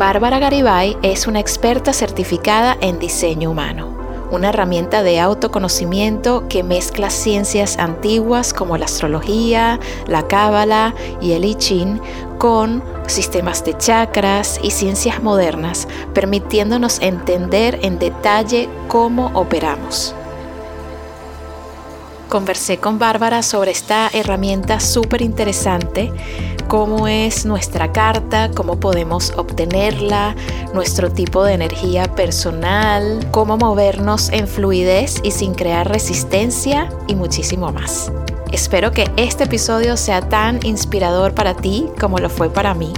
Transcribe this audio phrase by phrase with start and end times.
[0.00, 3.98] Bárbara Garibay es una experta certificada en diseño humano,
[4.30, 11.44] una herramienta de autoconocimiento que mezcla ciencias antiguas como la astrología, la cábala y el
[11.44, 12.00] I Ching
[12.38, 20.14] con sistemas de chakras y ciencias modernas, permitiéndonos entender en detalle cómo operamos.
[22.30, 26.12] Conversé con Bárbara sobre esta herramienta súper interesante
[26.68, 30.36] cómo es nuestra carta, cómo podemos obtenerla,
[30.72, 37.72] nuestro tipo de energía personal, cómo movernos en fluidez y sin crear resistencia y muchísimo
[37.72, 38.12] más.
[38.52, 42.92] Espero que este episodio sea tan inspirador para ti como lo fue para mí.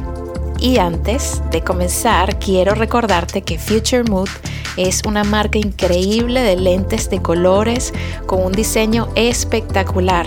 [0.62, 4.28] Y antes de comenzar, quiero recordarte que Future Mood
[4.76, 7.92] es una marca increíble de lentes de colores
[8.26, 10.24] con un diseño espectacular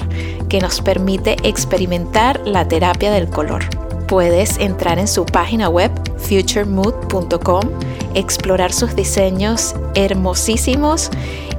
[0.50, 3.64] que nos permite experimentar la terapia del color.
[4.10, 7.64] Puedes entrar en su página web futuremood.com,
[8.14, 11.12] explorar sus diseños hermosísimos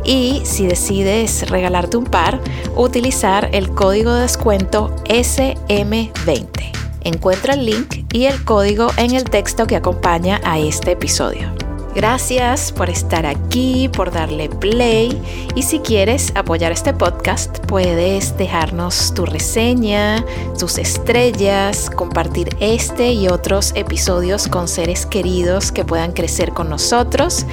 [0.04, 2.41] y si decides regalarte un par,
[2.77, 6.86] utilizar el código de descuento SM20.
[7.07, 11.49] Encuentra el link y el código en el texto que acompaña a este episodio.
[11.95, 15.17] Gracias por estar aquí, por darle play
[15.55, 20.25] y si quieres apoyar este podcast puedes dejarnos tu reseña,
[20.59, 27.47] tus estrellas, compartir este y otros episodios con seres queridos que puedan crecer con nosotros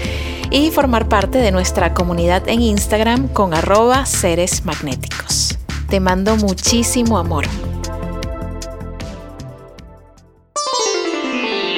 [0.50, 5.60] y formar parte de nuestra comunidad en Instagram con arroba seres magnéticos.
[5.90, 7.46] Te mando muchísimo amor.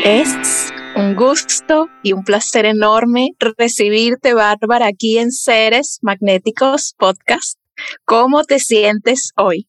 [0.05, 7.57] Es un gusto y un placer enorme recibirte, Bárbara, aquí en Seres Magnéticos Podcast.
[8.05, 9.67] ¿Cómo te sientes hoy?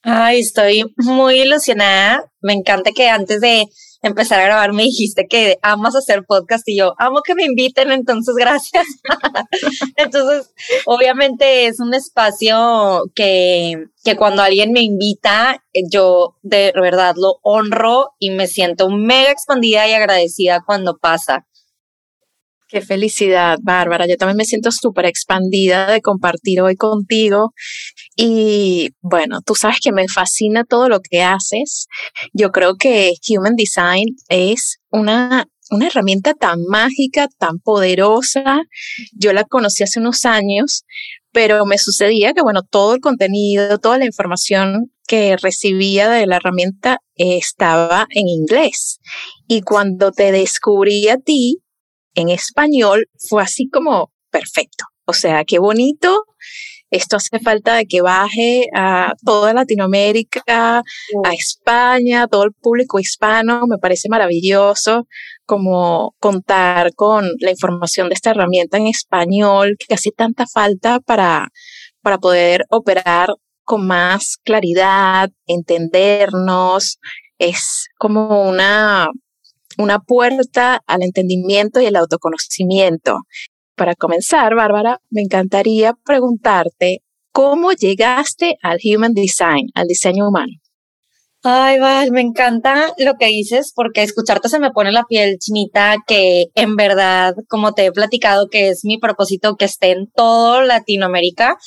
[0.00, 2.24] Ay, estoy muy ilusionada.
[2.40, 3.66] Me encanta que antes de
[4.04, 7.90] empezar a grabar me dijiste que amas hacer podcast y yo amo que me inviten,
[7.90, 8.86] entonces gracias.
[9.96, 10.52] entonces,
[10.84, 18.12] obviamente es un espacio que, que cuando alguien me invita, yo de verdad lo honro
[18.18, 21.46] y me siento mega expandida y agradecida cuando pasa.
[22.74, 24.04] Qué felicidad, Bárbara.
[24.08, 27.52] Yo también me siento súper expandida de compartir hoy contigo.
[28.16, 31.86] Y bueno, tú sabes que me fascina todo lo que haces.
[32.32, 38.62] Yo creo que Human Design es una, una herramienta tan mágica, tan poderosa.
[39.12, 40.82] Yo la conocí hace unos años,
[41.30, 46.38] pero me sucedía que, bueno, todo el contenido, toda la información que recibía de la
[46.38, 48.98] herramienta estaba en inglés.
[49.46, 51.60] Y cuando te descubrí a ti,
[52.14, 54.84] en español fue así como perfecto.
[55.06, 56.24] O sea, qué bonito.
[56.90, 63.62] Esto hace falta de que baje a toda Latinoamérica, a España, todo el público hispano.
[63.66, 65.06] Me parece maravilloso
[65.44, 71.48] como contar con la información de esta herramienta en español que hace tanta falta para,
[72.00, 73.30] para poder operar
[73.64, 76.98] con más claridad, entendernos.
[77.38, 79.08] Es como una
[79.78, 83.20] una puerta al entendimiento y el autoconocimiento.
[83.76, 87.02] Para comenzar, Bárbara, me encantaría preguntarte
[87.32, 90.52] cómo llegaste al Human Design, al diseño humano.
[91.46, 95.96] Ay, Val, me encanta lo que dices porque escucharte se me pone la piel chinita
[96.06, 100.62] que en verdad, como te he platicado, que es mi propósito que esté en todo
[100.62, 101.58] Latinoamérica.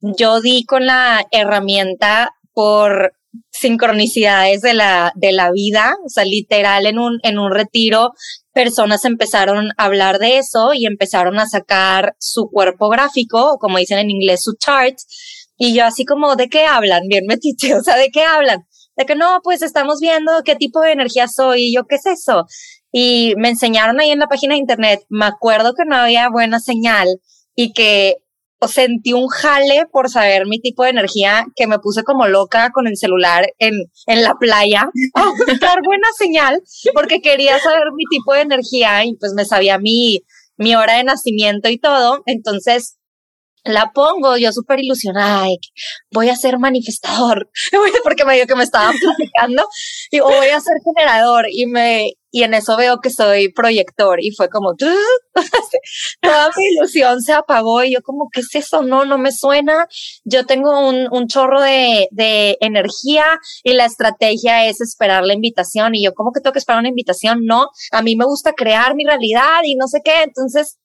[0.00, 3.15] Yo di con la herramienta por
[3.50, 8.12] sincronicidades de la, de la vida, o sea, literal en un, en un retiro,
[8.52, 13.98] personas empezaron a hablar de eso y empezaron a sacar su cuerpo gráfico, como dicen
[13.98, 14.96] en inglés, su chart,
[15.56, 17.02] y yo así como, ¿de qué hablan?
[17.08, 18.66] Bien metiste, o sea, ¿de qué hablan?
[18.96, 22.06] De que no, pues estamos viendo qué tipo de energía soy, y yo, ¿qué es
[22.06, 22.46] eso?
[22.92, 26.60] Y me enseñaron ahí en la página de internet, me acuerdo que no había buena
[26.60, 27.08] señal
[27.54, 28.16] y que
[28.66, 32.86] sentí un jale por saber mi tipo de energía que me puse como loca con
[32.86, 33.74] el celular en,
[34.06, 36.62] en la playa a buscar buena señal
[36.94, 40.22] porque quería saber mi tipo de energía y pues me sabía mi,
[40.56, 42.22] mi hora de nacimiento y todo.
[42.26, 42.96] Entonces
[43.66, 45.48] la pongo yo súper ilusionada,
[46.12, 47.50] voy a ser manifestador,
[48.04, 49.66] porque me dijo que me estaba platicando,
[50.12, 54.30] digo, voy a ser generador y me, y en eso veo que soy proyector y
[54.30, 54.74] fue como
[56.20, 58.82] toda mi ilusión se apagó y yo como, ¿qué es eso?
[58.82, 59.88] No, no me suena.
[60.24, 63.24] Yo tengo un, un chorro de, de energía
[63.64, 66.90] y la estrategia es esperar la invitación y yo como que tengo que esperar una
[66.90, 70.76] invitación, no, a mí me gusta crear mi realidad y no sé qué, entonces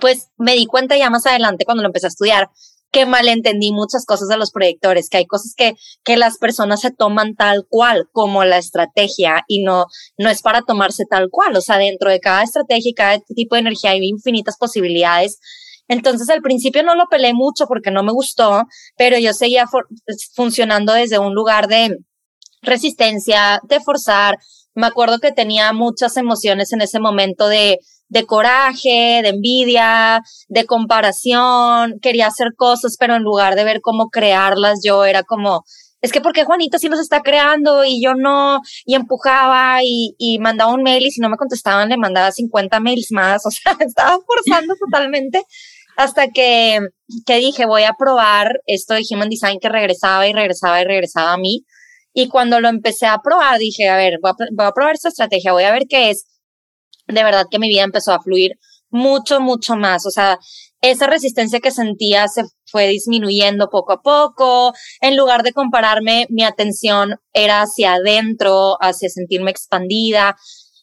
[0.00, 2.50] pues me di cuenta ya más adelante cuando lo empecé a estudiar
[2.94, 5.74] que malentendí muchas cosas de los proyectores, que hay cosas que,
[6.04, 9.86] que las personas se toman tal cual como la estrategia y no,
[10.16, 11.56] no es para tomarse tal cual.
[11.56, 15.40] O sea, dentro de cada estrategia y cada tipo de energía hay infinitas posibilidades.
[15.88, 18.62] Entonces al principio no lo peleé mucho porque no me gustó,
[18.96, 19.66] pero yo seguía
[20.36, 21.98] funcionando desde un lugar de
[22.62, 24.38] resistencia, de forzar.
[24.72, 27.80] Me acuerdo que tenía muchas emociones en ese momento de
[28.14, 34.08] de coraje, de envidia, de comparación, quería hacer cosas, pero en lugar de ver cómo
[34.08, 35.64] crearlas, yo era como,
[36.00, 40.38] es que porque Juanita sí los está creando y yo no, y empujaba y, y
[40.38, 43.76] mandaba un mail y si no me contestaban le mandaba 50 mails más, o sea,
[43.80, 45.42] estaba forzando totalmente
[45.96, 46.78] hasta que,
[47.26, 51.32] que dije, voy a probar esto de Human Design que regresaba y regresaba y regresaba
[51.32, 51.64] a mí.
[52.12, 55.08] Y cuando lo empecé a probar, dije, a ver, voy a, voy a probar esta
[55.08, 56.26] estrategia, voy a ver qué es
[57.06, 58.52] de verdad que mi vida empezó a fluir
[58.90, 60.06] mucho, mucho más.
[60.06, 60.38] O sea,
[60.80, 64.72] esa resistencia que sentía se fue disminuyendo poco a poco.
[65.00, 70.36] En lugar de compararme, mi atención era hacia adentro, hacia sentirme expandida.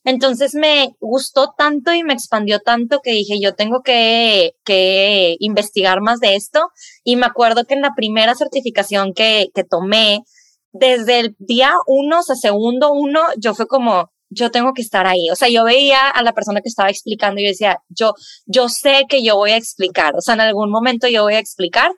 [0.04, 6.02] Entonces me gustó tanto y me expandió tanto que dije, yo tengo que, que investigar
[6.02, 6.70] más de esto.
[7.04, 10.24] Y me acuerdo que en la primera certificación que, que tomé,
[10.72, 15.06] desde el día uno, o sea, segundo uno, yo fue como, yo tengo que estar
[15.06, 15.30] ahí.
[15.30, 18.14] O sea, yo veía a la persona que estaba explicando y yo decía, yo,
[18.46, 20.16] yo sé que yo voy a explicar.
[20.16, 21.92] O sea, en algún momento yo voy a explicar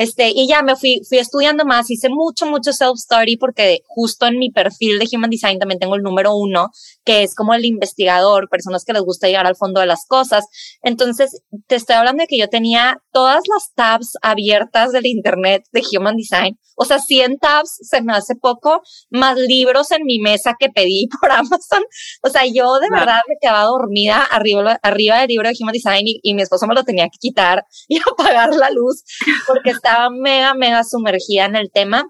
[0.00, 4.38] este, y ya me fui, fui estudiando más, hice mucho, mucho self-study porque justo en
[4.38, 6.70] mi perfil de Human Design también tengo el número uno,
[7.04, 10.46] que es como el investigador, personas que les gusta llegar al fondo de las cosas.
[10.82, 15.82] Entonces, te estoy hablando de que yo tenía todas las tabs abiertas del Internet de
[15.94, 16.58] Human Design.
[16.76, 18.80] O sea, 100 tabs se me hace poco,
[19.10, 21.82] más libros en mi mesa que pedí por Amazon.
[22.22, 26.06] O sea, yo de verdad me quedaba dormida arriba, arriba del libro de Human Design
[26.06, 29.04] y, y mi esposo me lo tenía que quitar y apagar la luz
[29.46, 32.04] porque está estaba mega, mega sumergida en el tema.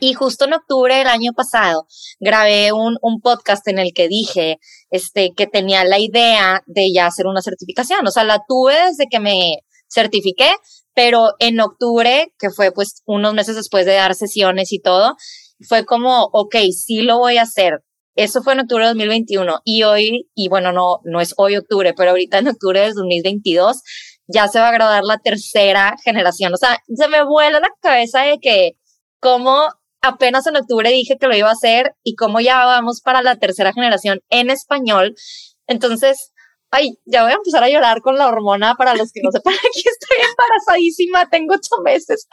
[0.00, 1.86] Y justo en octubre del año pasado
[2.18, 4.58] grabé un, un podcast en el que dije
[4.90, 8.04] este, que tenía la idea de ya hacer una certificación.
[8.06, 9.58] O sea, la tuve desde que me
[9.88, 10.50] certifiqué,
[10.92, 15.14] pero en octubre, que fue pues unos meses después de dar sesiones y todo,
[15.68, 17.84] fue como, ok, sí lo voy a hacer.
[18.16, 21.92] Eso fue en octubre de 2021 y hoy, y bueno, no, no es hoy octubre,
[21.94, 23.82] pero ahorita en octubre de 2022
[24.28, 26.52] ya se va a graduar la tercera generación.
[26.54, 28.72] O sea, se me vuela la cabeza de que
[29.20, 29.68] como
[30.02, 33.36] apenas en octubre dije que lo iba a hacer y como ya vamos para la
[33.36, 35.14] tercera generación en español.
[35.66, 36.32] Entonces,
[36.70, 39.54] ay, ya voy a empezar a llorar con la hormona para los que no sepan,
[39.70, 42.28] aquí estoy embarazadísima, tengo ocho meses.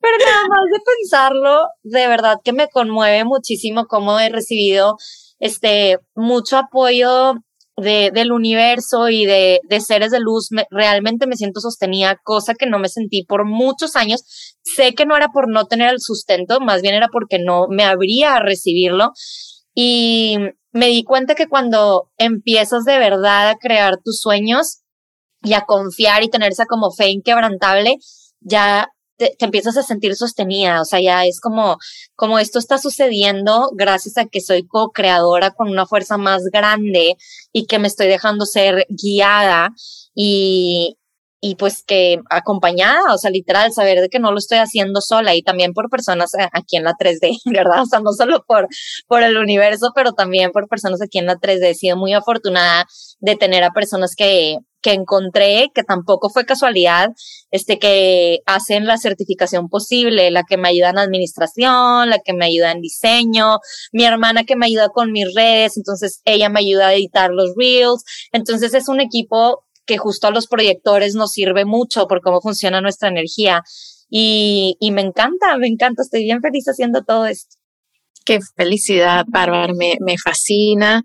[0.00, 4.96] Pero nada más de pensarlo, de verdad que me conmueve muchísimo cómo he recibido
[5.38, 7.34] este mucho apoyo
[7.76, 12.66] de, del universo y de, de seres de luz, realmente me siento sostenida, cosa que
[12.66, 14.22] no me sentí por muchos años.
[14.62, 17.84] Sé que no era por no tener el sustento, más bien era porque no me
[17.84, 19.10] abría a recibirlo.
[19.74, 20.38] Y
[20.72, 24.82] me di cuenta que cuando empiezas de verdad a crear tus sueños
[25.42, 27.96] y a confiar y tener esa como fe inquebrantable,
[28.40, 31.78] ya te, empiezas a sentir sostenida, o sea, ya es como,
[32.16, 37.16] como esto está sucediendo gracias a que soy co-creadora con una fuerza más grande
[37.52, 39.70] y que me estoy dejando ser guiada
[40.14, 40.96] y,
[41.46, 45.34] y pues que acompañada, o sea, literal, saber de que no lo estoy haciendo sola
[45.34, 47.82] y también por personas aquí en la 3D, ¿verdad?
[47.82, 48.66] O sea, no solo por,
[49.06, 51.64] por el universo, pero también por personas aquí en la 3D.
[51.66, 52.86] He sido muy afortunada
[53.24, 57.08] de tener a personas que, que encontré, que tampoco fue casualidad,
[57.50, 62.44] este, que hacen la certificación posible, la que me ayuda en administración, la que me
[62.44, 63.60] ayuda en diseño,
[63.92, 67.54] mi hermana que me ayuda con mis redes, entonces ella me ayuda a editar los
[67.56, 72.42] reels, entonces es un equipo que justo a los proyectores nos sirve mucho por cómo
[72.42, 73.62] funciona nuestra energía.
[74.10, 77.56] Y, y me encanta, me encanta, estoy bien feliz haciendo todo esto.
[78.26, 81.04] Qué felicidad, Bárbara, me, me fascina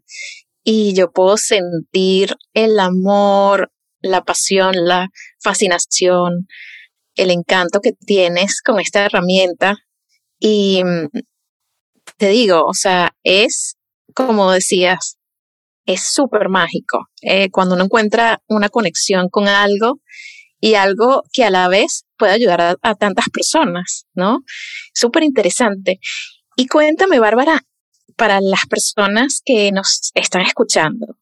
[0.63, 6.47] y yo puedo sentir el amor, la pasión, la fascinación,
[7.15, 9.77] el encanto que tienes con esta herramienta.
[10.39, 11.07] Y mm,
[12.17, 13.77] te digo, o sea, es,
[14.13, 15.17] como decías,
[15.85, 17.07] es súper mágico.
[17.21, 19.99] Eh, cuando uno encuentra una conexión con algo
[20.59, 24.39] y algo que a la vez puede ayudar a, a tantas personas, ¿no?
[24.93, 25.99] Súper interesante.
[26.55, 27.63] Y cuéntame, Bárbara,
[28.19, 31.15] para las personas que nos están escuchando,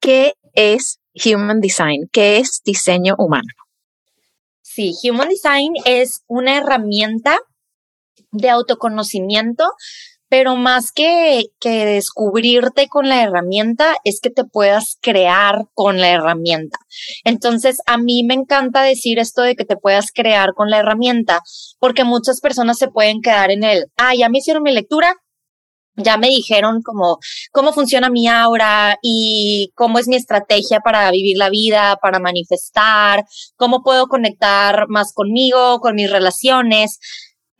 [0.00, 2.10] ¿qué es Human Design?
[2.12, 3.48] ¿Qué es diseño humano?
[4.60, 7.38] Sí, Human Design es una herramienta
[8.32, 9.64] de autoconocimiento
[10.30, 16.10] pero más que, que descubrirte con la herramienta, es que te puedas crear con la
[16.10, 16.78] herramienta.
[17.24, 21.42] Entonces, a mí me encanta decir esto de que te puedas crear con la herramienta,
[21.80, 25.16] porque muchas personas se pueden quedar en el, ah, ya me hicieron mi lectura,
[25.96, 27.18] ya me dijeron cómo,
[27.52, 33.24] cómo funciona mi aura y cómo es mi estrategia para vivir la vida, para manifestar,
[33.56, 36.98] cómo puedo conectar más conmigo, con mis relaciones.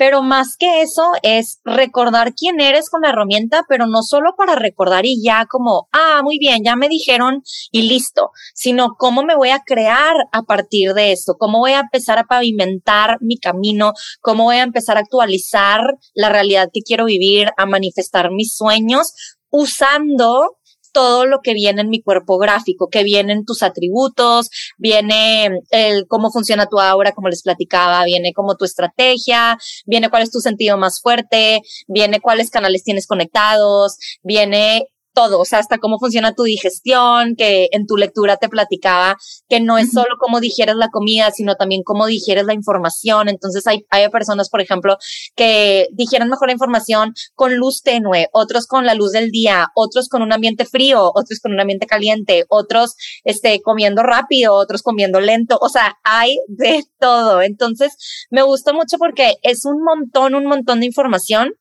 [0.01, 4.55] Pero más que eso es recordar quién eres con la herramienta, pero no solo para
[4.55, 9.37] recordar y ya como, ah, muy bien, ya me dijeron y listo, sino cómo me
[9.37, 13.93] voy a crear a partir de esto, cómo voy a empezar a pavimentar mi camino,
[14.23, 15.83] cómo voy a empezar a actualizar
[16.15, 19.13] la realidad que quiero vivir, a manifestar mis sueños
[19.51, 20.57] usando
[20.93, 26.31] todo lo que viene en mi cuerpo gráfico, que vienen tus atributos, viene el cómo
[26.31, 30.77] funciona tu aura, como les platicaba, viene como tu estrategia, viene cuál es tu sentido
[30.77, 36.45] más fuerte, viene cuáles canales tienes conectados, viene todo, o sea, hasta cómo funciona tu
[36.45, 39.17] digestión, que en tu lectura te platicaba
[39.49, 43.29] que no es solo cómo digieres la comida, sino también cómo digieres la información.
[43.29, 44.97] Entonces hay, hay personas, por ejemplo,
[45.35, 50.09] que digieren mejor la información con luz tenue, otros con la luz del día, otros
[50.09, 55.21] con un ambiente frío, otros con un ambiente caliente, otros este, comiendo rápido, otros comiendo
[55.21, 55.59] lento.
[55.61, 57.43] O sea, hay de todo.
[57.43, 57.97] Entonces
[58.31, 61.55] me gusta mucho porque es un montón, un montón de información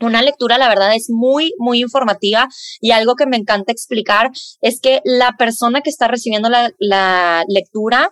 [0.00, 2.48] una lectura, la verdad, es muy, muy informativa
[2.80, 4.30] y algo que me encanta explicar
[4.60, 8.10] es que la persona que está recibiendo la, la lectura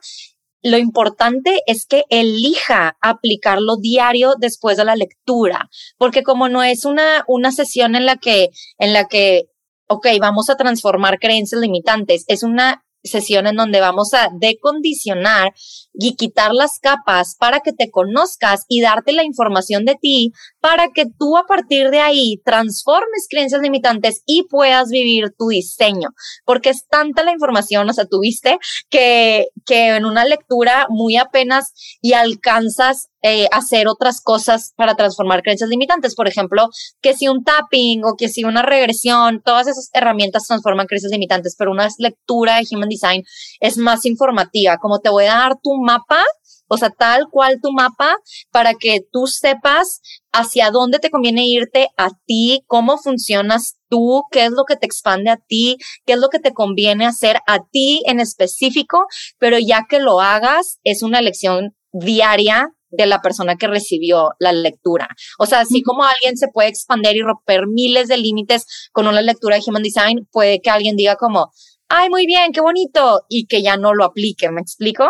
[0.62, 5.68] lo importante es que elija aplicarlo diario después de la lectura,
[5.98, 9.44] porque como no es una, una sesión en la que, en la que,
[9.88, 15.52] ok, vamos a transformar creencias limitantes, es una sesión en donde vamos a decondicionar
[15.94, 20.88] y quitar las capas para que te conozcas y darte la información de ti para
[20.88, 26.10] que tú a partir de ahí transformes creencias limitantes y puedas vivir tu diseño.
[26.44, 28.58] Porque es tanta la información, o sea, tuviste
[28.90, 35.42] que, que en una lectura muy apenas y alcanzas eh, hacer otras cosas para transformar
[35.42, 36.14] creencias limitantes.
[36.14, 36.68] Por ejemplo,
[37.00, 41.54] que si un tapping o que si una regresión, todas esas herramientas transforman creencias limitantes,
[41.58, 43.22] pero una lectura de Human Design
[43.60, 46.24] es más informativa, como te voy a dar tu mapa
[46.68, 48.14] o sea, tal cual tu mapa
[48.50, 50.00] para que tú sepas
[50.32, 54.86] hacia dónde te conviene irte a ti, cómo funcionas tú, qué es lo que te
[54.86, 59.06] expande a ti, qué es lo que te conviene hacer a ti en específico,
[59.38, 64.52] pero ya que lo hagas, es una lección diaria de la persona que recibió la
[64.52, 65.08] lectura.
[65.38, 69.22] O sea, así como alguien se puede expandir y romper miles de límites con una
[69.22, 71.50] lectura de Human Design, puede que alguien diga como,
[71.88, 75.08] ay, muy bien, qué bonito, y que ya no lo aplique, ¿me explico?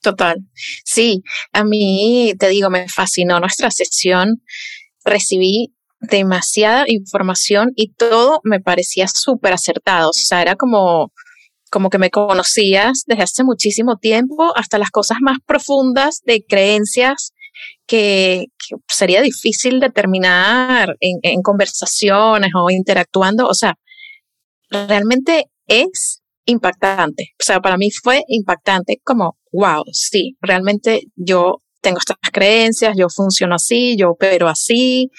[0.00, 0.38] Total.
[0.84, 1.22] Sí,
[1.52, 4.42] a mí, te digo, me fascinó nuestra sesión.
[5.04, 10.10] Recibí demasiada información y todo me parecía súper acertado.
[10.10, 11.12] O sea, era como
[11.70, 17.32] como que me conocías desde hace muchísimo tiempo hasta las cosas más profundas de creencias
[17.86, 18.46] que,
[18.86, 23.46] sería difícil determinar en, conversaciones o interactuando.
[23.48, 23.76] O sea,
[24.70, 27.34] realmente es impactante.
[27.40, 33.08] O sea, para mí fue impactante como, wow, sí, realmente yo tengo estas creencias, yo
[33.08, 35.10] funciono así, yo opero así,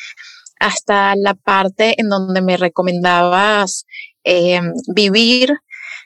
[0.60, 3.86] hasta la parte en donde me recomendabas
[4.24, 4.60] eh,
[4.94, 5.54] vivir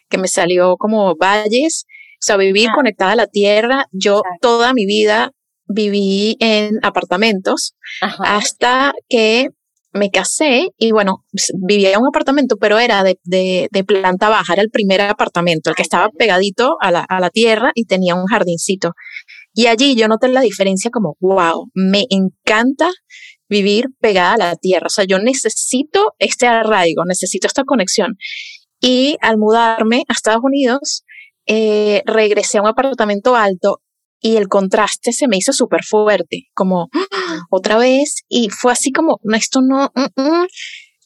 [0.10, 2.76] que me salió como valles, o sea, vivir ah.
[2.76, 3.88] conectada a la tierra.
[3.92, 5.32] Yo toda mi vida
[5.68, 9.50] viví en apartamentos hasta que
[9.94, 14.54] me casé y bueno, vivía en un apartamento, pero era de, de, de, planta baja,
[14.54, 18.16] era el primer apartamento, el que estaba pegadito a la, a la tierra y tenía
[18.16, 18.94] un jardincito.
[19.54, 22.90] Y allí yo noté la diferencia como, wow, me encanta
[23.48, 24.88] vivir pegada a la tierra.
[24.88, 28.18] O sea, yo necesito este arraigo, necesito esta conexión.
[28.86, 31.06] Y al mudarme a Estados Unidos,
[31.48, 33.80] eh, regresé a un apartamento alto
[34.20, 37.40] y el contraste se me hizo súper fuerte, como ¡ah!
[37.50, 40.48] otra vez, y fue así como, esto no, mm, mm".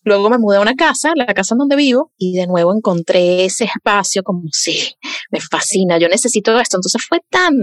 [0.06, 3.46] luego me mudé a una casa, la casa en donde vivo, y de nuevo encontré
[3.46, 4.96] ese espacio como, sí,
[5.30, 7.54] me fascina, yo necesito esto, entonces fue tan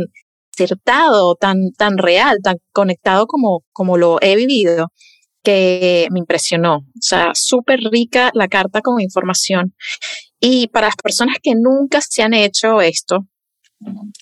[0.56, 4.90] acertado, tan, tan real, tan conectado como, como lo he vivido,
[5.44, 6.78] que me impresionó.
[6.78, 9.74] O sea, súper rica la carta con información.
[10.40, 13.26] Y para las personas que nunca se han hecho esto,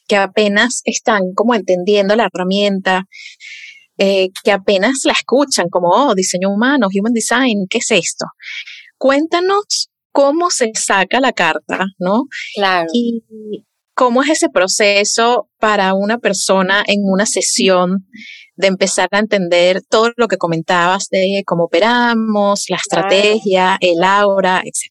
[0.06, 3.04] que apenas están como entendiendo la herramienta,
[3.98, 8.26] eh, que apenas la escuchan como, oh, diseño humano, human design, ¿qué es esto?
[8.98, 12.24] Cuéntanos cómo se saca la carta, ¿no?
[12.54, 12.88] Claro.
[12.92, 13.22] Y
[13.94, 18.08] cómo es ese proceso para una persona en una sesión
[18.62, 24.62] de empezar a entender todo lo que comentabas de cómo operamos, la estrategia, el aura,
[24.64, 24.90] etc.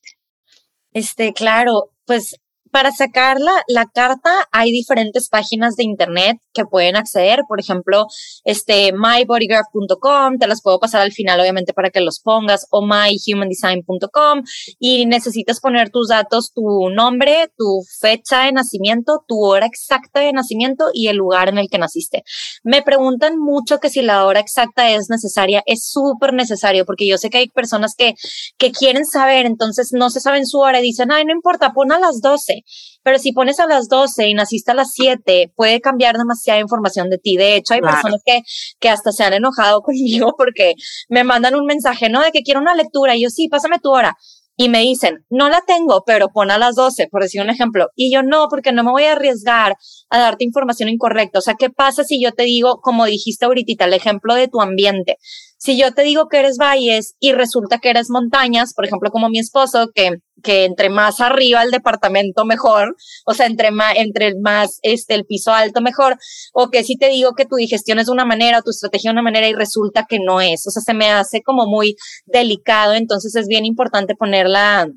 [0.93, 2.35] Este, claro, pues
[2.71, 7.41] para sacar la, carta hay diferentes páginas de internet que pueden acceder.
[7.47, 8.07] Por ejemplo,
[8.43, 14.43] este mybodygraph.com, te las puedo pasar al final, obviamente, para que los pongas, o myhumandesign.com.
[14.79, 20.31] Y necesitas poner tus datos, tu nombre, tu fecha de nacimiento, tu hora exacta de
[20.31, 22.23] nacimiento y el lugar en el que naciste.
[22.63, 25.63] Me preguntan mucho que si la hora exacta es necesaria.
[25.65, 28.15] Es súper necesario porque yo sé que hay personas que,
[28.57, 31.91] que quieren saber, entonces no se saben su hora y dicen, ay, no importa, pon
[31.91, 32.60] a las 12
[33.03, 37.09] pero si pones a las 12 y naciste a las 7, puede cambiar demasiada información
[37.09, 37.37] de ti.
[37.37, 38.41] De hecho, hay personas que,
[38.79, 40.73] que hasta se han enojado conmigo porque
[41.09, 42.21] me mandan un mensaje, ¿no?
[42.21, 43.15] De que quiero una lectura.
[43.15, 44.17] Y yo, sí, pásame tu hora.
[44.57, 47.87] Y me dicen, no la tengo, pero pon a las 12, por decir un ejemplo.
[47.95, 49.75] Y yo, no, porque no me voy a arriesgar
[50.09, 51.39] a darte información incorrecta.
[51.39, 54.61] O sea, ¿qué pasa si yo te digo, como dijiste ahorita, el ejemplo de tu
[54.61, 55.17] ambiente?
[55.63, 59.29] Si yo te digo que eres valles y resulta que eres montañas, por ejemplo, como
[59.29, 62.95] mi esposo, que, que entre más arriba el departamento mejor,
[63.27, 66.17] o sea, entre más, entre más, este, el piso alto mejor,
[66.51, 69.11] o que si te digo que tu digestión es de una manera, o tu estrategia
[69.11, 71.95] de una manera y resulta que no es, o sea, se me hace como muy
[72.25, 74.87] delicado, entonces es bien importante ponerla,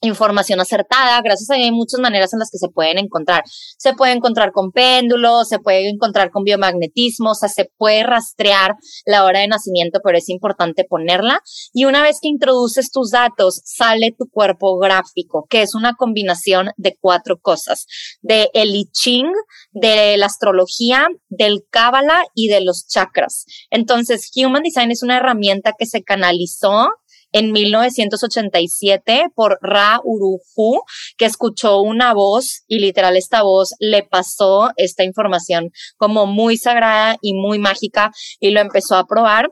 [0.00, 1.20] información acertada.
[1.22, 3.42] Gracias a hay muchas maneras en las que se pueden encontrar.
[3.76, 8.74] Se puede encontrar con péndulos, se puede encontrar con biomagnetismo, o sea, se puede rastrear
[9.04, 11.40] la hora de nacimiento, pero es importante ponerla.
[11.72, 16.70] Y una vez que introduces tus datos, sale tu cuerpo gráfico, que es una combinación
[16.76, 17.86] de cuatro cosas,
[18.20, 19.30] de el I Ching,
[19.72, 23.44] de la astrología, del Cábala y de los chakras.
[23.70, 26.88] Entonces, Human Design es una herramienta que se canalizó
[27.32, 30.82] en 1987 por Ra Uruhu,
[31.16, 37.16] que escuchó una voz y literal esta voz le pasó esta información como muy sagrada
[37.20, 39.50] y muy mágica y lo empezó a probar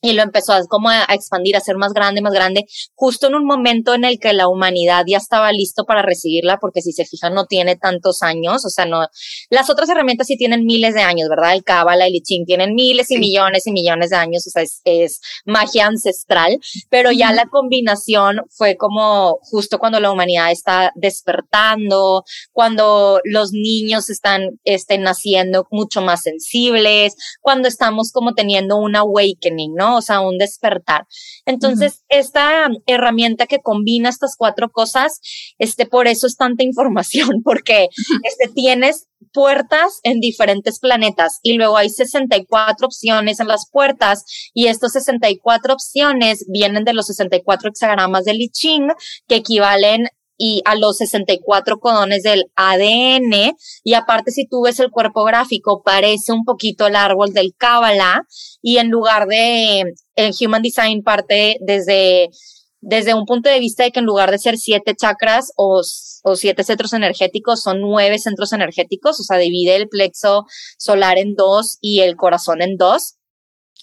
[0.00, 3.34] y lo empezó a, como a, expandir, a ser más grande, más grande, justo en
[3.34, 7.04] un momento en el que la humanidad ya estaba listo para recibirla, porque si se
[7.04, 9.06] fijan no tiene tantos años, o sea, no,
[9.50, 11.54] las otras herramientas sí tienen miles de años, ¿verdad?
[11.54, 14.62] El Kabbalah, el I Ching tienen miles y millones y millones de años, o sea,
[14.62, 16.58] es, es magia ancestral,
[16.88, 24.10] pero ya la combinación fue como justo cuando la humanidad está despertando, cuando los niños
[24.10, 29.87] están, estén naciendo mucho más sensibles, cuando estamos como teniendo un awakening, ¿no?
[29.96, 31.06] O sea, un despertar.
[31.46, 35.20] Entonces, esta herramienta que combina estas cuatro cosas,
[35.58, 37.88] este, por eso es tanta información, porque
[38.24, 44.24] este, tienes puertas en diferentes planetas y luego hay 64 opciones en las puertas
[44.54, 48.88] y estos 64 opciones vienen de los 64 hexagramas de I Ching
[49.26, 53.56] que equivalen y a los 64 codones del ADN.
[53.82, 58.22] Y aparte, si tú ves el cuerpo gráfico, parece un poquito el árbol del Kabbalah.
[58.62, 62.30] Y en lugar de el Human Design parte desde,
[62.80, 65.82] desde un punto de vista de que en lugar de ser siete chakras o,
[66.22, 69.18] o siete centros energéticos, son nueve centros energéticos.
[69.18, 70.44] O sea, divide el plexo
[70.78, 73.17] solar en dos y el corazón en dos.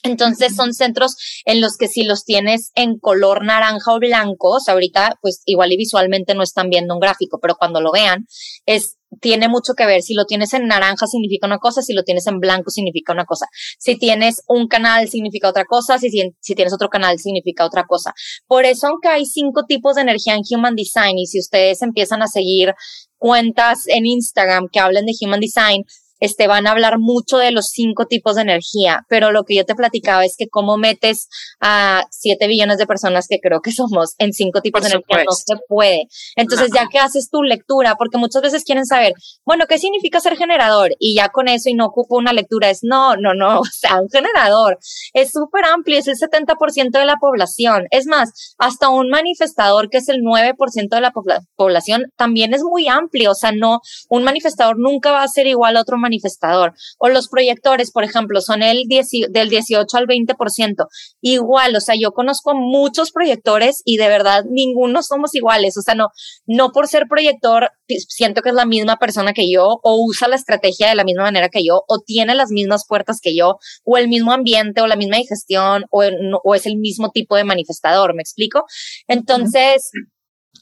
[0.06, 1.16] Entonces son centros
[1.46, 5.42] en los que si los tienes en color naranja o blanco, o sea, ahorita pues
[5.46, 8.28] igual y visualmente no están viendo un gráfico, pero cuando lo vean,
[8.66, 10.02] es, tiene mucho que ver.
[10.02, 13.26] Si lo tienes en naranja significa una cosa, si lo tienes en blanco significa una
[13.26, 13.48] cosa.
[13.80, 18.14] Si tienes un canal significa otra cosa, si, si tienes otro canal significa otra cosa.
[18.48, 22.22] Por eso, aunque hay cinco tipos de energía en Human Design y si ustedes empiezan
[22.22, 22.74] a seguir
[23.18, 25.84] cuentas en Instagram que hablen de Human Design,
[26.20, 29.66] este, van a hablar mucho de los cinco tipos de energía, pero lo que yo
[29.66, 31.28] te platicaba es que cómo metes
[31.60, 35.32] a siete billones de personas que creo que somos en cinco tipos de energía no
[35.32, 36.08] se puede.
[36.36, 39.14] Entonces, ya que haces tu lectura, porque muchas veces quieren saber,
[39.46, 40.92] bueno, ¿qué significa ser generador?
[41.00, 44.00] Y ya con eso y no ocupo una lectura, es no, no, no, o sea,
[44.02, 44.80] un generador
[45.14, 47.86] es súper amplio, es el 70% de la población.
[47.92, 51.12] Es más, hasta un manifestador que es el 9% de la
[51.56, 55.78] población también es muy amplio, o sea, no, un manifestador nunca va a ser igual
[55.78, 56.74] a otro manifestador.
[56.98, 60.88] O los proyectores, por ejemplo, son el del 18 al 20%.
[61.22, 65.78] Igual, o sea, yo conozco muchos proyectores y de verdad ninguno somos iguales.
[65.78, 66.08] O sea, no,
[66.46, 70.36] no por ser proyector siento que es la misma persona que yo o usa la
[70.36, 73.98] estrategia de la misma manera que yo o tiene las mismas puertas que yo o
[73.98, 76.04] el mismo ambiente o la misma digestión o,
[76.44, 78.16] o es el mismo tipo de manifestador.
[78.16, 78.66] ¿Me explico?
[79.08, 79.92] Entonces,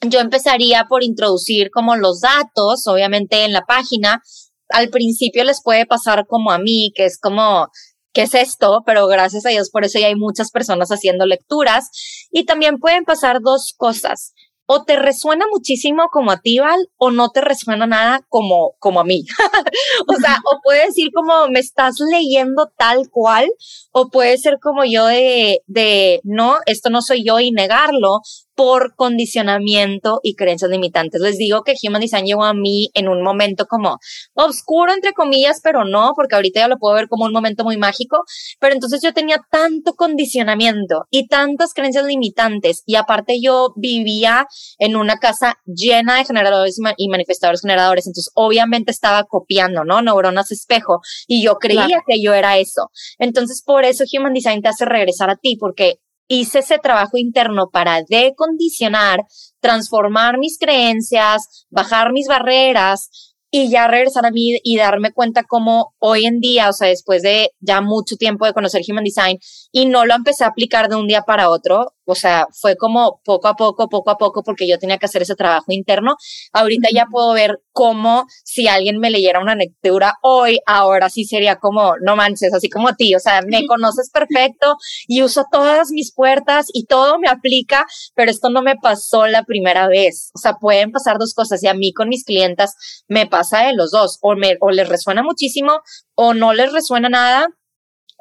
[0.02, 4.22] yo empezaría por introducir como los datos, obviamente en la página,
[4.70, 7.68] al principio les puede pasar como a mí, que es como,
[8.14, 11.90] qué es esto, pero gracias a Dios por eso ya hay muchas personas haciendo lecturas.
[12.32, 14.34] Y también pueden pasar dos cosas.
[14.66, 19.02] O te resuena muchísimo como a ti, Val, o no te resuena nada como, como
[19.02, 19.26] a mí.
[20.08, 23.52] o sea, o puede decir como me estás leyendo tal cual,
[23.92, 28.22] o puede ser como yo de, de no, esto no soy yo y negarlo,
[28.56, 31.22] por condicionamiento y creencias limitantes.
[31.22, 33.98] Les digo que Human Design llegó a mí en un momento como
[34.34, 37.78] oscuro, entre comillas, pero no, porque ahorita ya lo puedo ver como un momento muy
[37.78, 38.24] mágico,
[38.60, 44.96] pero entonces yo tenía tanto condicionamiento y tantas creencias limitantes y aparte yo vivía en
[44.96, 50.02] una casa llena de generadores y manifestadores generadores, entonces obviamente estaba copiando, ¿no?
[50.02, 52.90] Neuronas espejo y yo creía que yo era eso.
[53.18, 55.98] Entonces por eso Human Design te hace regresar a ti, porque
[56.40, 59.22] hice ese trabajo interno para decondicionar,
[59.60, 65.94] transformar mis creencias, bajar mis barreras y ya regresar a mí y darme cuenta cómo
[66.00, 69.38] hoy en día, o sea, después de ya mucho tiempo de conocer Human Design
[69.72, 73.22] y no lo empecé a aplicar de un día para otro, o sea, fue como
[73.24, 76.16] poco a poco, poco a poco, porque yo tenía que hacer ese trabajo interno.
[76.52, 81.58] Ahorita ya puedo ver cómo si alguien me leyera una lectura hoy, ahora sí sería
[81.58, 85.92] como, no manches, así como a ti, o sea, me conoces perfecto y uso todas
[85.92, 87.86] mis puertas y todo me aplica,
[88.16, 90.32] pero esto no me pasó la primera vez.
[90.36, 92.76] O sea, pueden pasar dos cosas y a mí con mis clientas
[93.08, 95.82] me pasa de los dos, o, me, o les resuena muchísimo
[96.16, 97.48] o no les resuena nada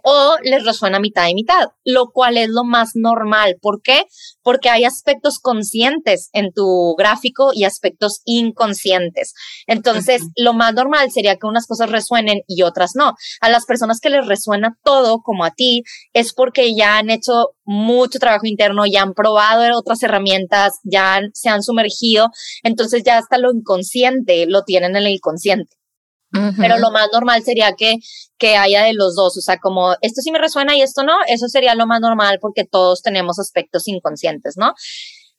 [0.03, 3.57] o les resuena mitad y mitad, lo cual es lo más normal.
[3.61, 4.05] ¿Por qué?
[4.43, 9.35] Porque hay aspectos conscientes en tu gráfico y aspectos inconscientes.
[9.67, 13.15] Entonces, lo más normal sería que unas cosas resuenen y otras no.
[13.41, 17.33] A las personas que les resuena todo, como a ti, es porque ya han hecho
[17.65, 22.29] mucho trabajo interno, ya han probado otras herramientas, ya se han sumergido.
[22.63, 25.82] Entonces, ya hasta lo inconsciente lo tienen en el inconsciente.
[26.59, 27.97] Pero lo más normal sería que,
[28.39, 31.15] que haya de los dos, o sea, como esto sí me resuena y esto no,
[31.27, 34.75] eso sería lo más normal porque todos tenemos aspectos inconscientes, ¿no?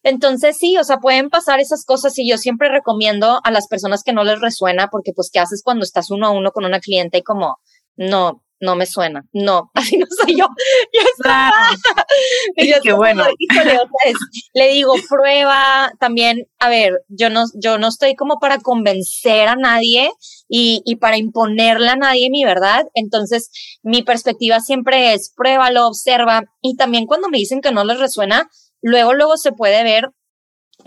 [0.03, 4.03] Entonces sí, o sea, pueden pasar esas cosas y yo siempre recomiendo a las personas
[4.03, 6.79] que no les resuena porque pues qué haces cuando estás uno a uno con una
[6.79, 7.57] cliente y como,
[7.95, 9.23] no, no me suena.
[9.33, 10.47] No, así no soy yo.
[10.93, 11.01] Yo
[12.55, 13.25] y qué bueno.
[14.53, 19.55] le digo, prueba también, a ver, yo no, yo no estoy como para convencer a
[19.55, 20.11] nadie
[20.47, 22.85] y, y para imponerle a nadie mi verdad.
[22.93, 23.49] Entonces,
[23.83, 26.43] mi perspectiva siempre es pruébalo, observa.
[26.61, 28.49] Y también cuando me dicen que no les resuena,
[28.81, 30.09] luego, luego se puede ver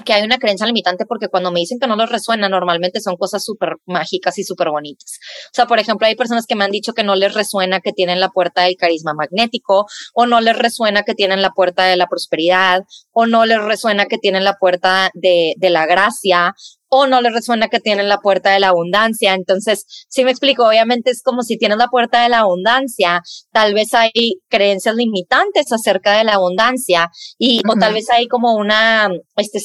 [0.04, 3.16] que hay una creencia limitante porque cuando me dicen que no les resuena, normalmente son
[3.16, 5.18] cosas súper mágicas y súper bonitas.
[5.46, 7.92] O sea, por ejemplo, hay personas que me han dicho que no les resuena que
[7.92, 11.96] tienen la puerta del carisma magnético, o no les resuena que tienen la puerta de
[11.96, 12.82] la prosperidad,
[13.12, 16.54] o no les resuena que tienen la puerta de, de la gracia,
[16.88, 19.34] o no les resuena que tienen la puerta de la abundancia.
[19.34, 23.22] Entonces, si me explico, obviamente es como si tienes la puerta de la abundancia,
[23.52, 28.54] tal vez hay creencias limitantes acerca de la abundancia y o tal vez hay como
[28.54, 29.60] una, este,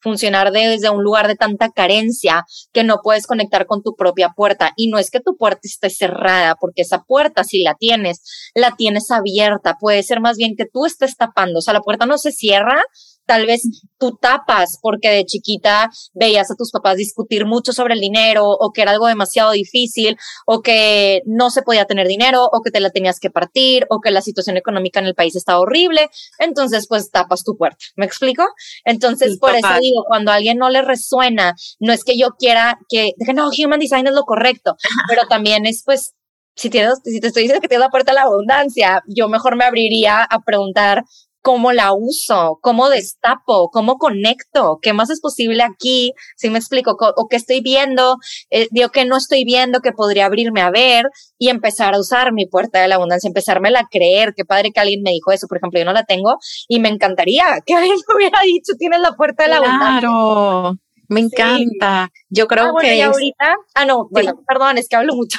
[0.00, 4.72] funcionar desde un lugar de tanta carencia que no puedes conectar con tu propia puerta.
[4.76, 8.22] Y no es que tu puerta esté cerrada, porque esa puerta, si la tienes,
[8.54, 9.76] la tienes abierta.
[9.80, 11.58] Puede ser más bien que tú estés tapando.
[11.58, 12.82] O sea, la puerta no se cierra,
[13.28, 13.62] tal vez
[13.98, 18.72] tú tapas porque de chiquita veías a tus papás discutir mucho sobre el dinero o
[18.72, 22.80] que era algo demasiado difícil o que no se podía tener dinero o que te
[22.80, 26.08] la tenías que partir o que la situación económica en el país estaba horrible.
[26.38, 27.84] Entonces, pues tapas tu puerta.
[27.96, 28.44] ¿Me explico?
[28.86, 32.78] Entonces, por eso digo, cuando a alguien no le resuena, no es que yo quiera
[32.88, 36.14] que, que no, Human Design es lo correcto, pero también es pues
[36.58, 39.54] si, tienes, si te estoy diciendo que tienes la puerta a la abundancia, yo mejor
[39.56, 41.04] me abriría a preguntar
[41.48, 46.94] cómo la uso, cómo destapo, cómo conecto, qué más es posible aquí, si me explico,
[47.00, 48.18] o qué estoy viendo,
[48.50, 51.06] eh, digo que no estoy viendo, que podría abrirme a ver
[51.38, 54.80] y empezar a usar mi puerta de la abundancia, empezarme a creer, qué padre que
[54.80, 56.36] alguien me dijo eso, por ejemplo, yo no la tengo
[56.68, 60.00] y me encantaría que alguien me hubiera dicho, tienes la puerta de la abundancia.
[60.00, 60.74] Claro.
[61.08, 62.10] Me encanta.
[62.28, 62.98] Yo creo ah, que.
[62.98, 65.38] Y ahorita, ah, no, bueno, perdón, es que hablo mucho.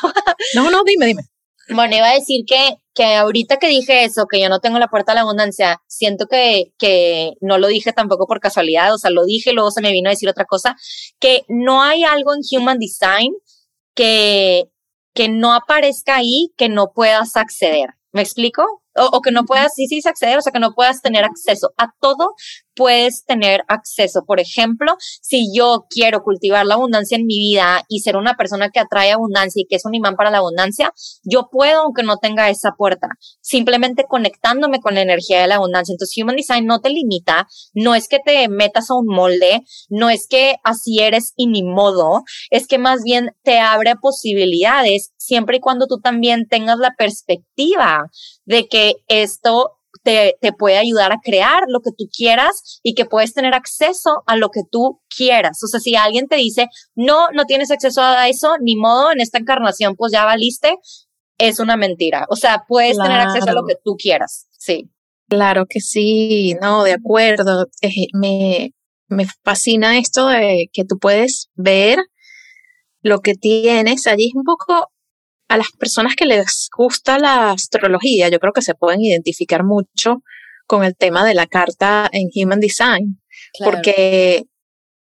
[0.56, 1.22] no, no, dime, dime.
[1.71, 4.88] Bueno, iba a decir que, que ahorita que dije eso, que yo no tengo la
[4.88, 9.12] puerta a la abundancia, siento que, que no lo dije tampoco por casualidad, o sea,
[9.12, 10.75] lo dije, luego se me vino a decir otra cosa,
[11.19, 13.34] que no hay algo en Human Design
[13.93, 14.65] que,
[15.13, 17.91] que no aparezca ahí que no puedas acceder.
[18.12, 18.63] ¿Me explico?
[18.95, 21.71] O, o, que no puedas, sí, sí, acceder, o sea, que no puedas tener acceso
[21.77, 22.34] a todo
[22.79, 24.23] puedes tener acceso.
[24.25, 28.69] Por ejemplo, si yo quiero cultivar la abundancia en mi vida y ser una persona
[28.69, 32.15] que atrae abundancia y que es un imán para la abundancia, yo puedo aunque no
[32.15, 33.09] tenga esa puerta,
[33.41, 35.91] simplemente conectándome con la energía de la abundancia.
[35.91, 40.09] Entonces, Human Design no te limita, no es que te metas a un molde, no
[40.09, 45.57] es que así eres y ni modo, es que más bien te abre posibilidades siempre
[45.57, 48.05] y cuando tú también tengas la perspectiva
[48.45, 53.05] de que esto te, te, puede ayudar a crear lo que tú quieras y que
[53.05, 55.62] puedes tener acceso a lo que tú quieras.
[55.63, 59.21] O sea, si alguien te dice, no, no tienes acceso a eso, ni modo, en
[59.21, 60.75] esta encarnación, pues ya valiste,
[61.38, 62.25] es una mentira.
[62.29, 64.47] O sea, puedes tener acceso a lo que tú quieras.
[64.57, 64.89] Sí.
[65.27, 67.67] Claro que sí, no, de acuerdo.
[67.81, 68.73] Eh, me,
[69.07, 71.99] me fascina esto de que tú puedes ver
[73.01, 74.27] lo que tienes allí.
[74.27, 74.91] Es un poco
[75.49, 80.23] a las personas que les gusta la astrología, yo creo que se pueden identificar mucho
[80.67, 83.19] con el tema de la carta en Human Design,
[83.63, 84.45] porque,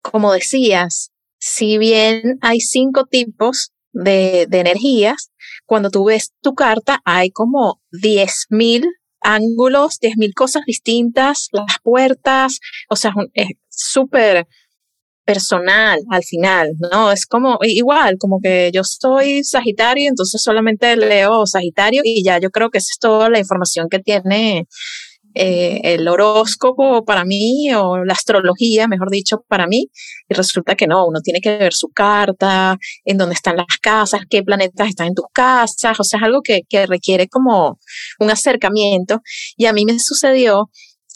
[0.02, 5.32] como decías, si bien hay cinco tipos de, de energías,
[5.66, 8.86] cuando tú ves tu carta hay como 10.000
[9.22, 14.48] ángulos, 10.000 cosas distintas, las puertas, o sea, es súper
[15.26, 17.12] personal al final, ¿no?
[17.12, 22.52] Es como igual, como que yo soy Sagitario, entonces solamente leo Sagitario y ya yo
[22.52, 24.68] creo que esa es toda la información que tiene
[25.38, 29.90] eh, el horóscopo para mí o la astrología, mejor dicho, para mí.
[30.30, 34.22] Y resulta que no, uno tiene que ver su carta, en dónde están las casas,
[34.30, 37.80] qué planetas están en tus casas, o sea, es algo que, que requiere como
[38.20, 39.22] un acercamiento.
[39.58, 40.70] Y a mí me sucedió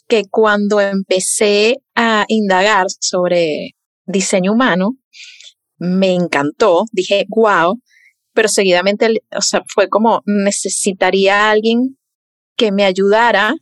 [0.09, 3.75] que cuando empecé a indagar sobre
[4.09, 4.97] diseño humano,
[5.77, 7.79] me encantó, dije, wow,
[8.33, 11.97] pero seguidamente, o sea, fue como necesitaría alguien
[12.55, 13.53] que me ayudara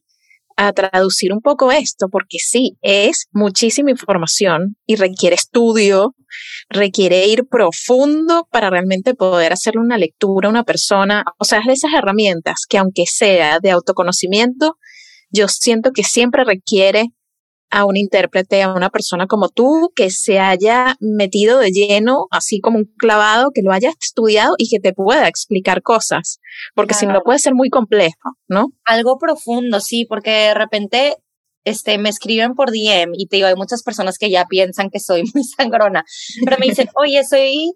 [0.56, 6.16] a traducir un poco esto, porque sí, es muchísima información y requiere estudio,
[6.68, 11.24] requiere ir profundo para realmente poder hacerle una lectura a una persona.
[11.38, 14.78] O sea, es de esas herramientas que aunque sea de autoconocimiento,
[15.30, 17.06] yo siento que siempre requiere
[17.70, 22.60] a un intérprete, a una persona como tú, que se haya metido de lleno, así
[22.60, 26.40] como un clavado, que lo haya estudiado y que te pueda explicar cosas,
[26.76, 28.68] porque si no puede ser muy complejo, ¿no?
[28.86, 31.18] Algo profundo, sí, porque de repente
[31.64, 35.00] este, me escriben por DM y te digo, hay muchas personas que ya piensan que
[35.00, 36.06] soy muy sangrona,
[36.46, 37.74] pero me dicen, oye, soy,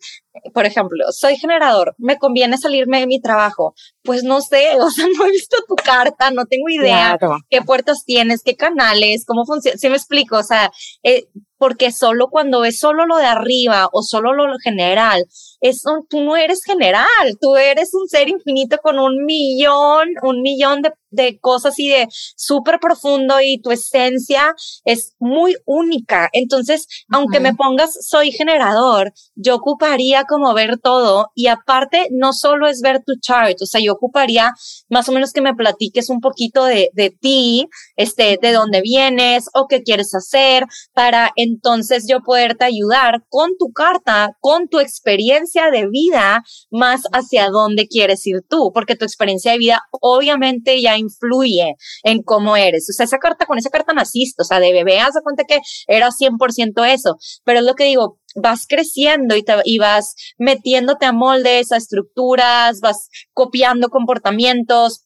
[0.54, 3.74] por ejemplo, soy generador, me conviene salirme de mi trabajo.
[4.04, 7.18] Pues no sé, o sea, no he visto tu carta, no tengo idea
[7.50, 10.72] qué puertas tienes, qué canales, cómo funciona, si me explico, o sea,
[11.04, 11.28] eh,
[11.62, 15.28] porque solo cuando es solo lo de arriba o solo lo general,
[15.60, 17.06] eso, tú no eres general,
[17.40, 22.08] tú eres un ser infinito con un millón, un millón de, de cosas y de
[22.36, 26.30] súper profundo y tu esencia es muy única.
[26.34, 32.68] Entonces, aunque me pongas soy generador, yo ocuparía como ver todo y aparte no solo
[32.68, 34.52] es ver tu chart, o sea, yo ocuparía
[34.90, 39.46] más o menos que me platiques un poquito de, de ti, este, de dónde vienes
[39.54, 45.70] o qué quieres hacer para entonces yo poderte ayudar con tu carta, con tu experiencia
[45.70, 50.98] de vida, más hacia dónde quieres ir tú, porque tu experiencia de vida obviamente ya
[50.98, 52.90] influye en cómo eres.
[52.90, 55.60] O sea, esa carta, con esa carta naciste, o sea, de bebé, haz cuenta que
[55.88, 61.06] era 100% eso, pero es lo que digo, vas creciendo y, te, y vas metiéndote
[61.06, 65.06] a moldes, a estructuras, vas copiando comportamientos,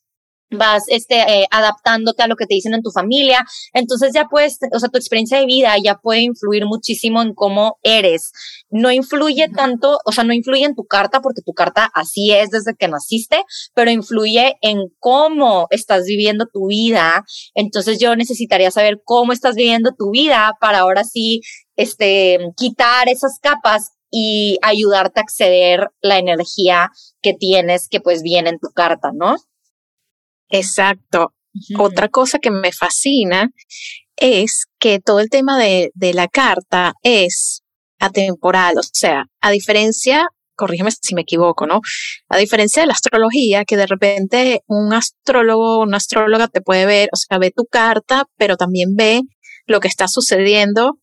[0.51, 3.45] vas este, eh, adaptándote a lo que te dicen en tu familia.
[3.73, 7.77] Entonces ya puedes, o sea, tu experiencia de vida ya puede influir muchísimo en cómo
[7.83, 8.31] eres.
[8.69, 12.49] No influye tanto, o sea, no influye en tu carta porque tu carta así es
[12.49, 17.23] desde que naciste, pero influye en cómo estás viviendo tu vida.
[17.53, 21.41] Entonces yo necesitaría saber cómo estás viviendo tu vida para ahora sí,
[21.75, 26.89] este, quitar esas capas y ayudarte a acceder la energía
[27.21, 29.35] que tienes que pues viene en tu carta, ¿no?
[30.49, 31.33] Exacto.
[31.77, 33.49] Otra cosa que me fascina
[34.17, 37.61] es que todo el tema de, de la carta es
[37.99, 41.81] atemporal, o sea, a diferencia corrígeme si me equivoco, ¿no?
[42.29, 47.09] A diferencia de la astrología, que de repente un astrólogo, una astróloga te puede ver,
[47.11, 49.21] o sea, ve tu carta, pero también ve
[49.67, 50.99] lo que está sucediendo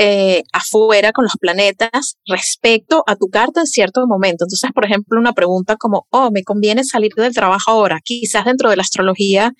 [0.00, 4.44] eh, afuera con los planetas respecto a tu carta en cierto momento.
[4.44, 7.98] Entonces, por ejemplo, una pregunta como, oh, me conviene salir del trabajo ahora.
[8.04, 9.50] Quizás dentro de la astrología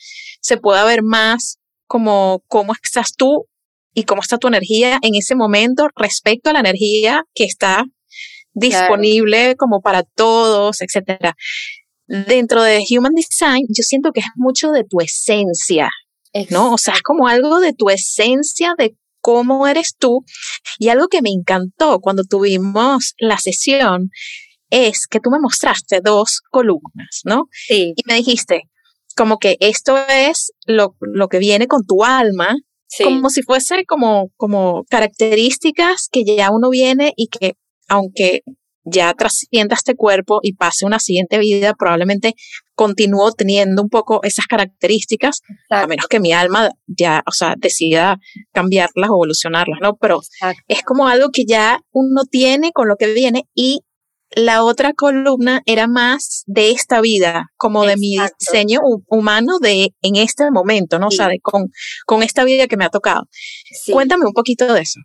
[0.40, 3.46] se pueda ver más como cómo estás tú
[3.92, 7.82] y cómo está tu energía en ese momento respecto a la energía que está
[8.52, 11.34] disponible como para todos, etcétera.
[12.06, 15.90] Dentro de Human Design, yo siento que es mucho de tu esencia,
[16.50, 16.74] ¿no?
[16.74, 18.94] O sea, es como algo de tu esencia, de
[19.28, 20.24] cómo eres tú.
[20.78, 24.08] Y algo que me encantó cuando tuvimos la sesión
[24.70, 27.44] es que tú me mostraste dos columnas, ¿no?
[27.52, 27.92] Sí.
[27.94, 28.62] Y me dijiste,
[29.14, 32.56] como que esto es lo, lo que viene con tu alma,
[33.04, 37.52] como si fuese como, como características que ya uno viene y que
[37.86, 38.40] aunque
[38.90, 42.34] ya trascienda este cuerpo y pase una siguiente vida, probablemente
[42.74, 48.18] continúo teniendo un poco esas características, a menos que mi alma ya, o sea, decida
[48.52, 49.96] cambiarlas o evolucionarlas, ¿no?
[49.96, 50.20] Pero
[50.68, 53.80] es como algo que ya uno tiene con lo que viene y
[54.36, 60.16] la otra columna era más de esta vida, como de mi diseño humano de en
[60.16, 61.08] este momento, ¿no?
[61.08, 61.68] O sea, de con,
[62.06, 63.22] con esta vida que me ha tocado.
[63.90, 65.00] Cuéntame un poquito de eso.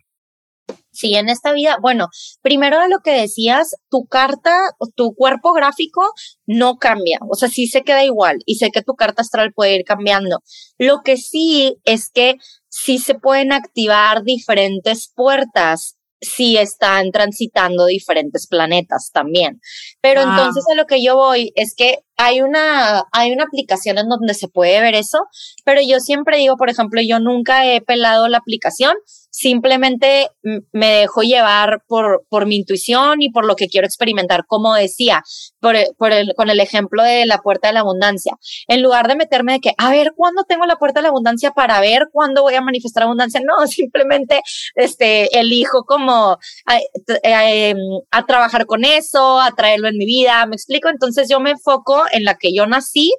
[0.90, 2.08] Sí, en esta vida, bueno,
[2.40, 4.56] primero de lo que decías, tu carta,
[4.94, 6.02] tu cuerpo gráfico
[6.46, 9.74] no cambia, o sea, sí se queda igual y sé que tu carta astral puede
[9.74, 10.40] ir cambiando.
[10.78, 12.36] Lo que sí es que
[12.68, 19.60] sí se pueden activar diferentes puertas si están transitando diferentes planetas también.
[20.00, 24.08] Pero entonces a lo que yo voy es que hay una, hay una aplicación en
[24.08, 25.18] donde se puede ver eso,
[25.64, 28.94] pero yo siempre digo, por ejemplo, yo nunca he pelado la aplicación,
[29.34, 30.28] simplemente
[30.70, 35.24] me dejo llevar por, por mi intuición y por lo que quiero experimentar, como decía,
[35.58, 38.36] por, por el, con el ejemplo de la puerta de la abundancia.
[38.68, 41.50] En lugar de meterme de que, a ver, ¿cuándo tengo la puerta de la abundancia
[41.50, 43.40] para ver cuándo voy a manifestar abundancia?
[43.44, 44.40] No, simplemente
[44.76, 46.78] este, elijo como a,
[47.24, 47.76] em,
[48.12, 50.88] a trabajar con eso, a traerlo en mi vida, me explico.
[50.88, 53.12] Entonces yo me enfoco en la que yo nací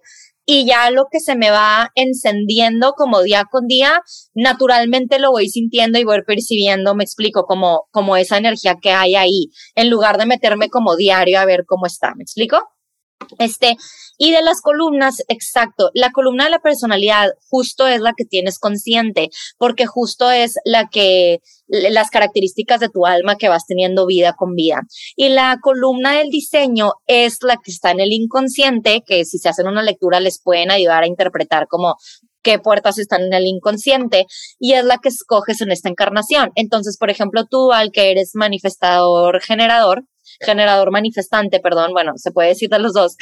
[0.45, 4.01] y ya lo que se me va encendiendo como día con día,
[4.33, 9.15] naturalmente lo voy sintiendo y voy percibiendo, me explico, como, como esa energía que hay
[9.15, 12.57] ahí, en lugar de meterme como diario a ver cómo está, ¿me explico?
[13.39, 13.75] Este,
[14.17, 18.59] y de las columnas, exacto, la columna de la personalidad justo es la que tienes
[18.59, 24.33] consciente, porque justo es la que, las características de tu alma que vas teniendo vida
[24.37, 24.81] con vida.
[25.15, 29.49] Y la columna del diseño es la que está en el inconsciente, que si se
[29.49, 31.95] hacen una lectura les pueden ayudar a interpretar como
[32.45, 34.27] qué puertas están en el inconsciente
[34.59, 36.51] y es la que escoges en esta encarnación.
[36.55, 40.03] Entonces, por ejemplo, tú, al que eres manifestador generador,
[40.39, 43.15] generador manifestante, perdón, bueno, se puede decir de los dos.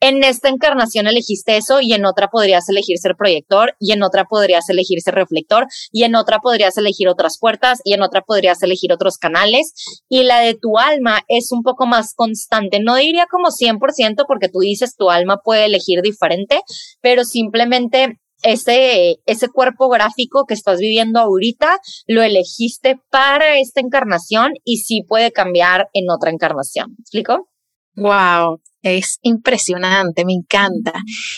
[0.00, 4.26] En esta encarnación elegiste eso y en otra podrías elegir ser proyector y en otra
[4.26, 8.62] podrías elegir ser reflector y en otra podrías elegir otras puertas y en otra podrías
[8.62, 9.72] elegir otros canales
[10.10, 12.78] y la de tu alma es un poco más constante.
[12.78, 16.60] No diría como 100% porque tú dices tu alma puede elegir diferente,
[17.00, 24.52] pero simplemente ese, ese cuerpo gráfico que estás viviendo ahorita, lo elegiste para esta encarnación
[24.64, 26.90] y sí puede cambiar en otra encarnación.
[26.90, 27.48] ¿Me explico?
[27.96, 30.92] Wow, es impresionante, me encanta.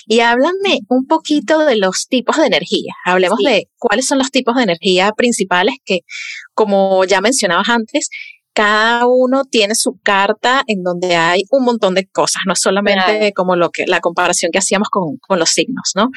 [0.06, 2.94] Y háblame un poquito de los tipos de energía.
[3.04, 6.00] Hablemos de cuáles son los tipos de energía principales que,
[6.54, 8.10] como ya mencionabas antes,
[8.58, 13.54] cada uno tiene su carta en donde hay un montón de cosas, no solamente como
[13.54, 16.08] lo que la comparación que hacíamos con, con los signos, ¿no?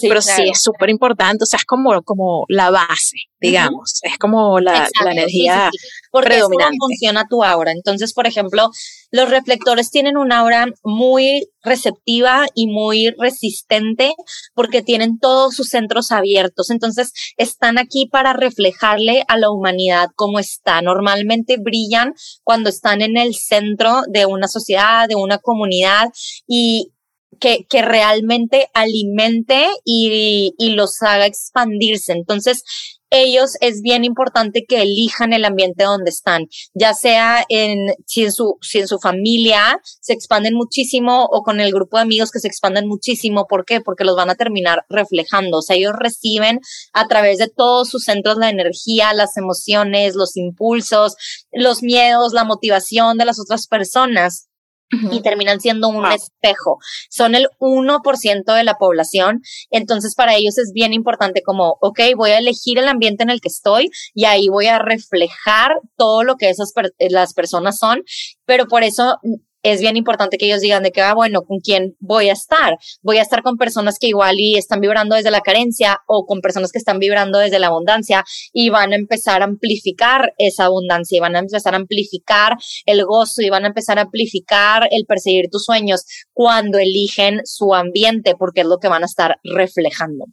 [0.00, 4.60] Pero sí es súper importante, o sea, es como, como la base, digamos, es como
[4.60, 5.70] la, la energía
[6.10, 6.40] Porque
[6.78, 7.72] funciona tu aura.
[7.72, 8.70] Entonces, por ejemplo,
[9.10, 14.14] los reflectores tienen una aura muy receptiva y muy resistente
[14.54, 16.70] porque tienen todos sus centros abiertos.
[16.70, 20.82] Entonces, están aquí para reflejarle a la humanidad cómo está.
[20.82, 26.08] Normalmente brillan cuando están en el centro de una sociedad, de una comunidad
[26.46, 26.92] y
[27.40, 32.12] que, que realmente alimente y, y los haga expandirse.
[32.12, 32.64] Entonces,
[33.10, 38.32] ellos es bien importante que elijan el ambiente donde están, ya sea en si en
[38.32, 42.40] su si en su familia se expanden muchísimo o con el grupo de amigos que
[42.40, 43.80] se expanden muchísimo, ¿por qué?
[43.80, 46.60] Porque los van a terminar reflejando, o sea, ellos reciben
[46.92, 51.16] a través de todos sus centros la energía, las emociones, los impulsos,
[51.52, 54.47] los miedos, la motivación de las otras personas
[54.90, 56.78] y terminan siendo un espejo.
[57.10, 62.30] Son el 1% de la población, entonces para ellos es bien importante como, ok, voy
[62.30, 66.36] a elegir el ambiente en el que estoy y ahí voy a reflejar todo lo
[66.36, 66.72] que esas
[67.10, 68.02] las personas son,
[68.44, 69.18] pero por eso
[69.62, 72.78] es bien importante que ellos digan de que, ah, bueno, ¿con quién voy a estar?
[73.02, 76.40] Voy a estar con personas que igual y están vibrando desde la carencia o con
[76.40, 81.16] personas que están vibrando desde la abundancia y van a empezar a amplificar esa abundancia
[81.16, 85.04] y van a empezar a amplificar el gozo y van a empezar a amplificar el
[85.06, 90.26] perseguir tus sueños cuando eligen su ambiente porque es lo que van a estar reflejando.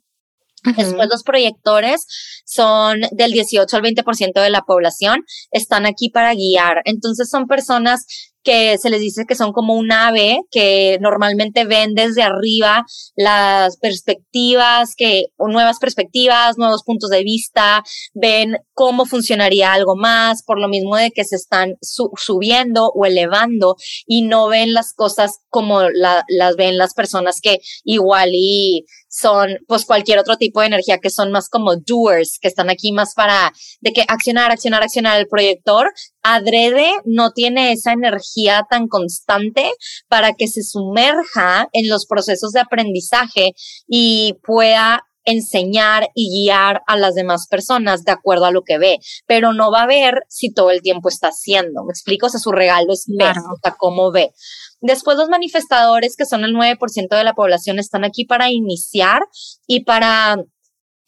[0.74, 2.06] Después los proyectores
[2.44, 5.20] son del 18 al 20% de la población,
[5.50, 6.82] están aquí para guiar.
[6.84, 8.06] Entonces son personas
[8.46, 12.84] que se les dice que son como un ave, que normalmente ven desde arriba
[13.16, 17.82] las perspectivas, que, nuevas perspectivas, nuevos puntos de vista,
[18.14, 23.74] ven cómo funcionaría algo más, por lo mismo de que se están subiendo o elevando
[24.06, 29.86] y no ven las cosas como las ven las personas que igual y son pues
[29.86, 33.52] cualquier otro tipo de energía que son más como doers, que están aquí más para
[33.80, 35.18] de que accionar, accionar, accionar.
[35.18, 35.90] El proyector
[36.34, 39.70] adrede no tiene esa energía tan constante
[40.08, 43.52] para que se sumerja en los procesos de aprendizaje
[43.86, 48.98] y pueda enseñar y guiar a las demás personas de acuerdo a lo que ve,
[49.26, 51.84] pero no va a ver si todo el tiempo está haciendo.
[51.84, 52.26] ¿Me explico?
[52.26, 54.30] O sea, su regalo es ver, o sea, cómo ve.
[54.80, 59.22] Después los manifestadores, que son el 9% de la población, están aquí para iniciar
[59.66, 60.36] y para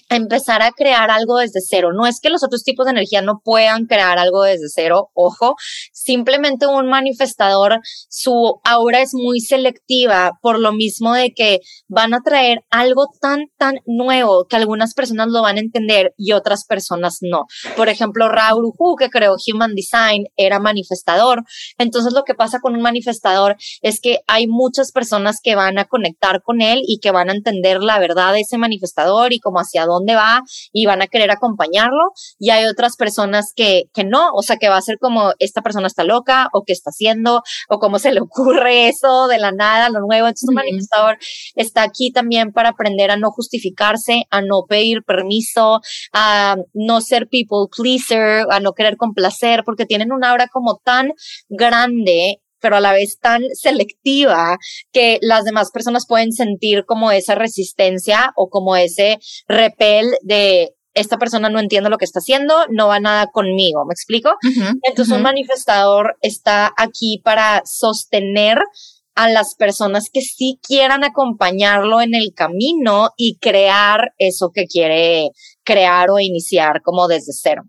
[0.09, 1.90] empezar a crear algo desde cero.
[1.92, 5.56] No es que los otros tipos de energía no puedan crear algo desde cero, ojo,
[5.92, 12.20] simplemente un manifestador, su aura es muy selectiva por lo mismo de que van a
[12.20, 17.18] traer algo tan, tan nuevo que algunas personas lo van a entender y otras personas
[17.20, 17.44] no.
[17.76, 21.44] Por ejemplo, Raúl Hu, que creó Human Design, era manifestador.
[21.76, 25.84] Entonces lo que pasa con un manifestador es que hay muchas personas que van a
[25.84, 29.59] conectar con él y que van a entender la verdad de ese manifestador y cómo
[29.59, 30.42] hacia dónde dónde va
[30.72, 32.12] y van a querer acompañarlo.
[32.38, 35.62] Y hay otras personas que, que no, o sea, que va a ser como esta
[35.62, 39.53] persona está loca o qué está haciendo o cómo se le ocurre eso de la
[39.53, 40.26] nada, lo nuevo.
[40.26, 41.18] Entonces, un manifestador
[41.55, 45.80] está aquí también para aprender a no justificarse, a no pedir permiso,
[46.12, 51.12] a no ser people pleaser, a no querer complacer, porque tienen una aura como tan
[51.49, 54.56] grande pero a la vez tan selectiva
[54.92, 61.18] que las demás personas pueden sentir como esa resistencia o como ese repel de esta
[61.18, 64.32] persona no entiende lo que está haciendo, no va nada conmigo, ¿me explico?
[64.82, 68.59] Entonces un manifestador está aquí para sostener
[69.14, 75.30] a las personas que sí quieran acompañarlo en el camino y crear eso que quiere
[75.64, 77.62] crear o iniciar como desde cero.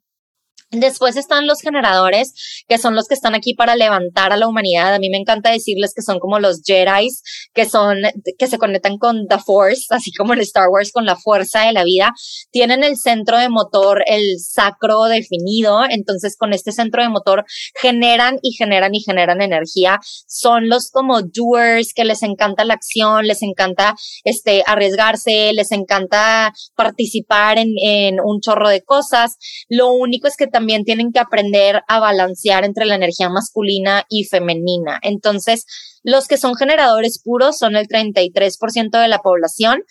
[0.71, 4.93] Después están los generadores, que son los que están aquí para levantar a la humanidad.
[4.93, 7.07] A mí me encanta decirles que son como los Jedi,
[7.55, 7.97] que son,
[8.37, 11.73] que se conectan con The Force, así como en Star Wars con la fuerza de
[11.73, 12.13] la vida.
[12.51, 15.81] Tienen el centro de motor, el sacro definido.
[15.89, 17.45] Entonces, con este centro de motor
[17.81, 19.99] generan y generan y generan energía.
[20.27, 26.53] Son los como doers que les encanta la acción, les encanta este, arriesgarse, les encanta
[26.75, 29.37] participar en, en un chorro de cosas.
[29.67, 34.25] Lo único es que también tienen que aprender a balancear entre la energía masculina y
[34.25, 34.99] femenina.
[35.01, 35.63] Entonces,
[36.03, 39.83] los que son generadores puros son el 33% de la población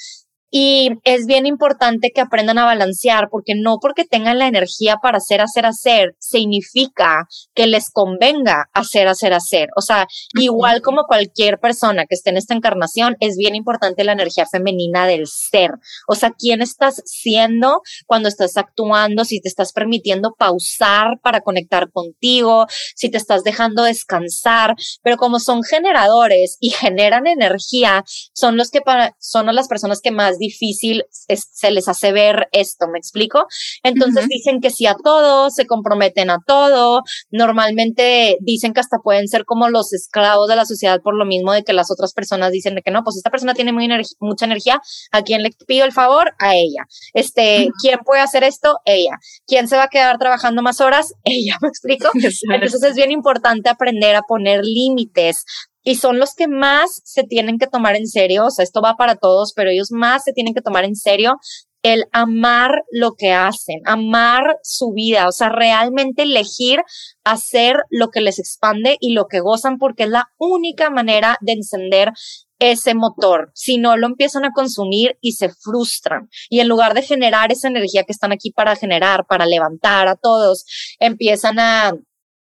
[0.51, 5.18] y es bien importante que aprendan a balancear, porque no porque tengan la energía para
[5.18, 9.68] hacer, hacer, hacer, significa que les convenga hacer, hacer, hacer.
[9.76, 14.12] O sea, igual como cualquier persona que esté en esta encarnación, es bien importante la
[14.12, 15.72] energía femenina del ser.
[16.07, 21.90] O sea, quién estás siendo cuando estás actuando, si te estás permitiendo pausar para conectar
[21.90, 28.70] contigo, si te estás dejando descansar, pero como son generadores y generan energía, son los
[28.70, 33.47] que para, son las personas que más difícil se les hace ver esto, ¿me explico?
[33.82, 39.28] Entonces dicen que sí a todo, se comprometen a todo, normalmente dicen que hasta pueden
[39.28, 42.53] ser como los esclavos de la sociedad por lo mismo de que las otras personas
[42.53, 43.89] dicen de que no, pues esta persona tiene muy
[44.20, 44.80] mucha energía,
[45.12, 46.34] ¿a quién le pido el favor?
[46.39, 46.86] A ella.
[47.14, 48.78] Este, ¿quién puede hacer esto?
[48.84, 49.18] Ella.
[49.47, 51.14] ¿Quién se va a quedar trabajando más horas?
[51.24, 52.09] Ella, ¿me explico?
[52.53, 55.45] Entonces es bien importante aprender a poner límites
[55.83, 58.95] y son los que más se tienen que tomar en serio, o sea, esto va
[58.97, 61.39] para todos, pero ellos más se tienen que tomar en serio
[61.83, 66.81] el amar lo que hacen, amar su vida, o sea, realmente elegir
[67.24, 71.53] hacer lo que les expande y lo que gozan porque es la única manera de
[71.53, 72.12] encender
[72.59, 73.53] ese motor.
[73.55, 76.29] Si no, lo empiezan a consumir y se frustran.
[76.49, 80.16] Y en lugar de generar esa energía que están aquí para generar, para levantar a
[80.16, 80.64] todos,
[80.99, 81.93] empiezan a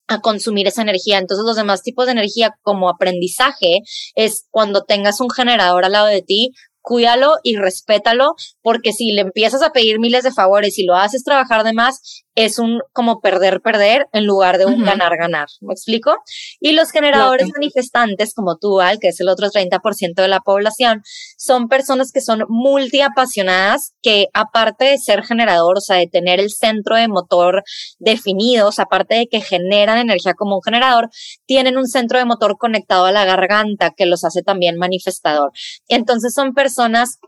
[0.09, 1.19] a consumir esa energía.
[1.19, 3.81] Entonces los demás tipos de energía como aprendizaje
[4.15, 9.23] es cuando tengas un generador al lado de ti, cuídalo y respétalo, porque si le
[9.23, 13.21] empiezas a pedir miles de favores y lo haces trabajar de más, es un como
[13.21, 15.49] perder, perder en lugar de un ganar, ganar.
[15.63, 16.15] ¿Me explico?
[16.61, 21.03] Y los generadores manifestantes, como tú, Al, que es el otro 30% de la población,
[21.39, 26.51] son personas que son multiapasionadas, que aparte de ser generador, o sea, de tener el
[26.51, 27.65] centro de motor
[27.99, 31.09] definido, o sea, aparte de que generan energía como un generador,
[31.47, 35.53] tienen un centro de motor conectado a la garganta que los hace también manifestador.
[35.89, 37.19] Entonces son personas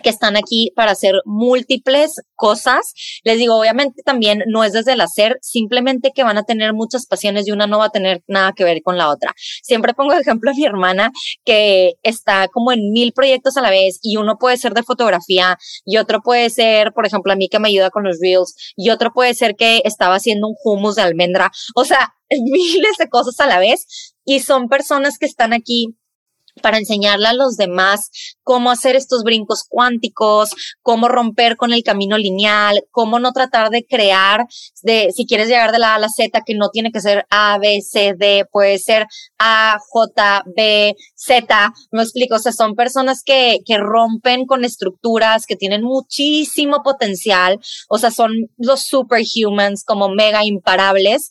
[0.00, 2.92] que están aquí para hacer múltiples cosas.
[3.24, 7.06] Les digo, obviamente también no es desde el hacer, simplemente que van a tener muchas
[7.06, 9.34] pasiones y una no va a tener nada que ver con la otra.
[9.62, 11.12] Siempre pongo de ejemplo a mi hermana
[11.44, 15.58] que está como en mil proyectos a la vez y uno puede ser de fotografía
[15.84, 18.90] y otro puede ser, por ejemplo, a mí que me ayuda con los reels y
[18.90, 21.50] otro puede ser que estaba haciendo un hummus de almendra.
[21.74, 25.97] O sea, miles de cosas a la vez y son personas que están aquí
[26.58, 28.10] para enseñarle a los demás
[28.42, 30.50] cómo hacer estos brincos cuánticos,
[30.82, 34.46] cómo romper con el camino lineal, cómo no tratar de crear,
[34.82, 37.26] de si quieres llegar de la A a la Z, que no tiene que ser
[37.30, 39.06] A, B, C, D, puede ser
[39.38, 45.46] A, J, B, Z, me explico, o sea, son personas que, que rompen con estructuras,
[45.46, 51.30] que tienen muchísimo potencial, o sea, son los superhumans como mega imparables,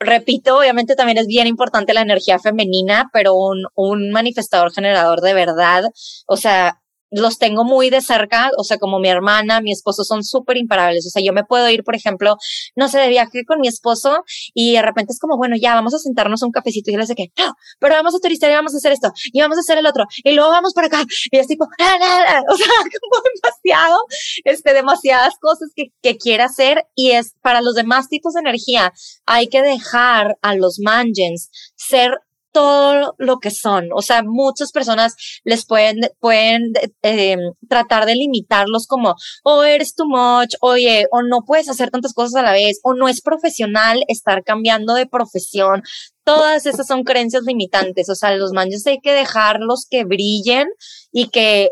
[0.00, 5.34] repito, obviamente también es bien importante la energía femenina, pero un, un manifestador generador de
[5.34, 5.84] verdad,
[6.26, 6.80] o sea,
[7.10, 11.06] los tengo muy de cerca, o sea, como mi hermana, mi esposo son súper imparables.
[11.06, 12.36] O sea, yo me puedo ir, por ejemplo,
[12.76, 15.94] no sé, de viaje con mi esposo y de repente es como, bueno, ya vamos
[15.94, 18.74] a sentarnos un cafecito y yo les que, no, pero vamos a turistar y vamos
[18.74, 21.38] a hacer esto y vamos a hacer el otro y luego vamos por acá y
[21.38, 23.98] es tipo, ah, o sea, como demasiado,
[24.44, 28.92] este, demasiadas cosas que, que quiere hacer y es para los demás tipos de energía.
[29.26, 32.18] Hay que dejar a los mangens ser
[32.52, 33.88] todo lo que son.
[33.94, 36.72] O sea, muchas personas les pueden, pueden
[37.02, 37.36] eh,
[37.68, 42.14] tratar de limitarlos como, o oh, eres too much, oye, o no puedes hacer tantas
[42.14, 45.82] cosas a la vez, o no es profesional estar cambiando de profesión.
[46.24, 48.08] Todas esas son creencias limitantes.
[48.10, 50.68] O sea, los manches hay que dejarlos que brillen
[51.12, 51.70] y que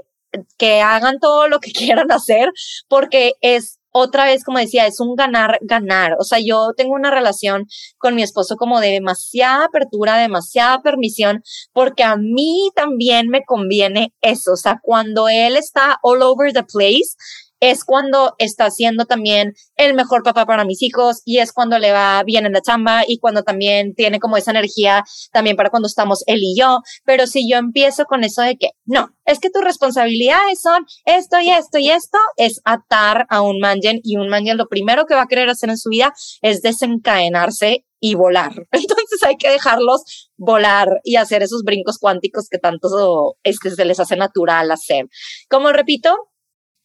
[0.59, 2.51] que hagan todo lo que quieran hacer
[2.89, 6.17] porque es otra vez, como decía, es un ganar, ganar.
[6.19, 7.65] O sea, yo tengo una relación
[7.97, 11.43] con mi esposo como de demasiada apertura, demasiada permisión,
[11.73, 14.53] porque a mí también me conviene eso.
[14.53, 17.17] O sea, cuando él está all over the place,
[17.61, 21.93] es cuando está siendo también el mejor papá para mis hijos y es cuando le
[21.93, 25.87] va bien en la chamba y cuando también tiene como esa energía también para cuando
[25.87, 26.81] estamos él y yo.
[27.05, 31.41] Pero si yo empiezo con eso de que no, es que tus responsabilidades son esto
[31.41, 35.15] y esto y esto, es atar a un mangen y un mangen lo primero que
[35.15, 38.53] va a querer hacer en su vida es desencadenarse y volar.
[38.73, 43.85] Entonces hay que dejarlos volar y hacer esos brincos cuánticos que tanto es que se
[43.85, 45.07] les hace natural hacer.
[45.49, 46.15] Como repito,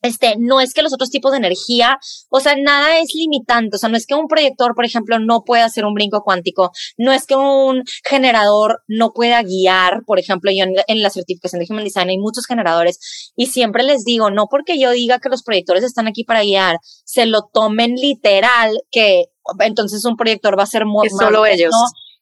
[0.02, 1.98] este, no es que los otros tipos de energía,
[2.30, 5.44] o sea, nada es limitante, o sea, no es que un proyector, por ejemplo, no
[5.44, 10.52] pueda hacer un brinco cuántico, no es que un generador no pueda guiar, por ejemplo,
[10.52, 14.48] yo en, la certificación de Human Design hay muchos generadores y siempre les digo, no
[14.50, 19.26] porque yo diga que los proyectores están aquí para guiar, se lo tomen literal que
[19.60, 21.74] entonces un proyector va a ser muy, solo ellos.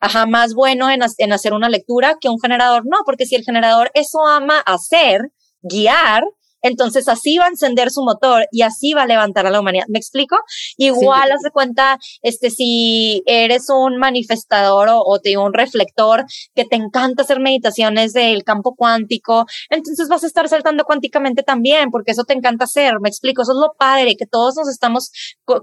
[0.01, 3.43] Ajá, más bueno en, en hacer una lectura que un generador, no, porque si el
[3.43, 6.23] generador eso ama hacer, guiar,
[6.61, 9.85] entonces así va a encender su motor y así va a levantar a la humanidad.
[9.87, 10.37] ¿Me explico?
[10.77, 16.65] Igual, haz de cuenta, este, si eres un manifestador o, o te, un reflector que
[16.65, 22.11] te encanta hacer meditaciones del campo cuántico, entonces vas a estar saltando cuánticamente también, porque
[22.11, 22.99] eso te encanta hacer.
[23.01, 25.11] Me explico, eso es lo padre, que todos nos estamos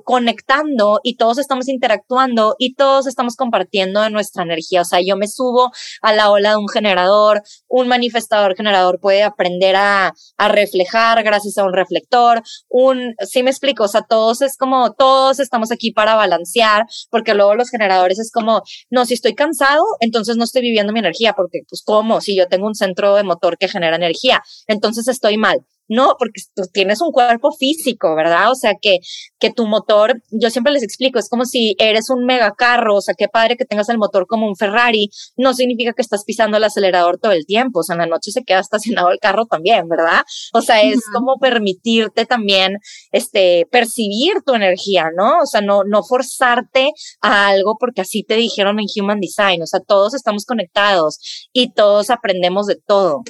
[0.04, 4.82] conectando y todos estamos interactuando y todos estamos compartiendo de nuestra energía.
[4.82, 5.72] O sea, yo me subo
[6.02, 10.85] a la ola de un generador, un manifestador generador puede aprender a, a reflejar
[11.22, 15.70] gracias a un reflector, un, sí me explico, o sea, todos es como, todos estamos
[15.70, 20.44] aquí para balancear, porque luego los generadores es como, no, si estoy cansado, entonces no
[20.44, 23.68] estoy viviendo mi energía, porque pues cómo, si yo tengo un centro de motor que
[23.68, 25.60] genera energía, entonces estoy mal.
[25.88, 28.50] No, porque tú tienes un cuerpo físico, ¿verdad?
[28.50, 28.98] O sea, que,
[29.38, 33.14] que tu motor, yo siempre les explico, es como si eres un megacarro, o sea,
[33.16, 36.64] qué padre que tengas el motor como un Ferrari, no significa que estás pisando el
[36.64, 39.88] acelerador todo el tiempo, o sea, en la noche se queda estacionado el carro también,
[39.88, 40.22] ¿verdad?
[40.52, 42.78] O sea, es como permitirte también,
[43.12, 45.40] este, percibir tu energía, ¿no?
[45.42, 49.66] O sea, no, no forzarte a algo porque así te dijeron en Human Design, o
[49.66, 51.18] sea, todos estamos conectados
[51.52, 53.22] y todos aprendemos de todo.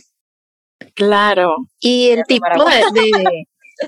[0.94, 3.46] Claro, y el tipo de,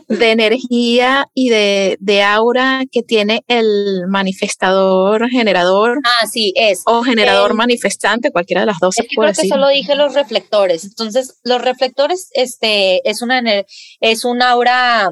[0.09, 5.99] de, energía y de, de, aura que tiene el manifestador generador.
[6.05, 6.83] Ah, sí, es.
[6.87, 8.99] O generador manifestante, cualquiera de las dos.
[8.99, 10.85] Es que creo que solo dije los reflectores.
[10.85, 13.43] Entonces, los reflectores, este, es una,
[14.01, 15.11] es un aura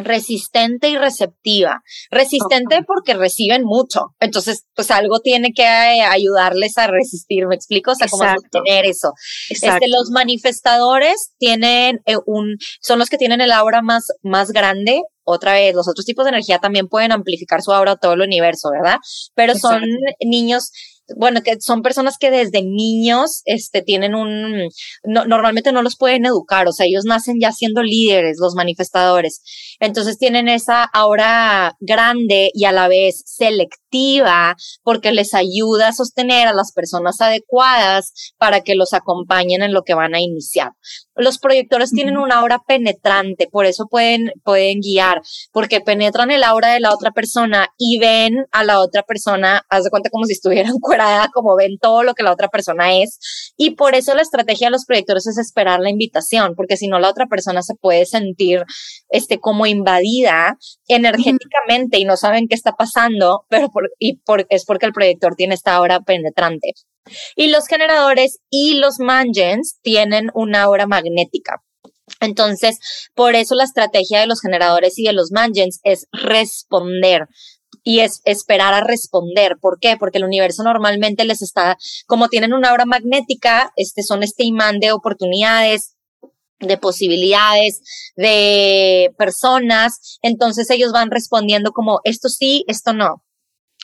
[0.00, 1.82] resistente y receptiva.
[2.10, 4.14] Resistente porque reciben mucho.
[4.20, 7.92] Entonces, pues algo tiene que eh, ayudarles a resistir, ¿me explico?
[7.92, 9.12] O sea, cómo tener eso.
[9.48, 15.02] Este, los manifestadores tienen eh, un, son los que tienen el aura más, más grande.
[15.24, 18.22] Otra vez, los otros tipos de energía también pueden amplificar su aura a todo el
[18.22, 18.96] universo, ¿verdad?
[19.34, 19.82] Pero son
[20.20, 20.72] niños
[21.16, 24.68] bueno, que son personas que desde niños este, tienen un,
[25.04, 29.42] normalmente no los pueden educar, o sea, ellos nacen ya siendo líderes, los manifestadores.
[29.80, 36.46] Entonces tienen esa aura grande y a la vez selectiva porque les ayuda a sostener
[36.46, 40.72] a las personas adecuadas para que los acompañen en lo que van a iniciar.
[41.16, 45.20] Los proyectores tienen una aura penetrante, por eso pueden, pueden guiar,
[45.52, 49.84] porque penetran el aura de la otra persona y ven a la otra persona, haz
[49.84, 53.52] de cuenta como si estuvieran curada, como ven todo lo que la otra persona es.
[53.56, 56.98] Y por eso la estrategia de los proyectores es esperar la invitación, porque si no
[56.98, 58.64] la otra persona se puede sentir
[59.10, 60.58] este, como invadida
[60.88, 63.68] energéticamente y no saben qué está pasando, pero
[63.98, 66.72] y es porque el proyector tiene esta aura penetrante.
[67.34, 71.62] Y los generadores y los mangens tienen una aura magnética.
[72.20, 72.78] Entonces,
[73.14, 77.28] por eso la estrategia de los generadores y de los mangens es responder
[77.82, 79.56] y es esperar a responder.
[79.60, 79.96] ¿Por qué?
[79.98, 84.80] Porque el universo normalmente les está, como tienen una aura magnética, este son este imán
[84.80, 85.96] de oportunidades,
[86.60, 87.82] de posibilidades,
[88.16, 93.22] de personas, entonces ellos van respondiendo como esto sí, esto no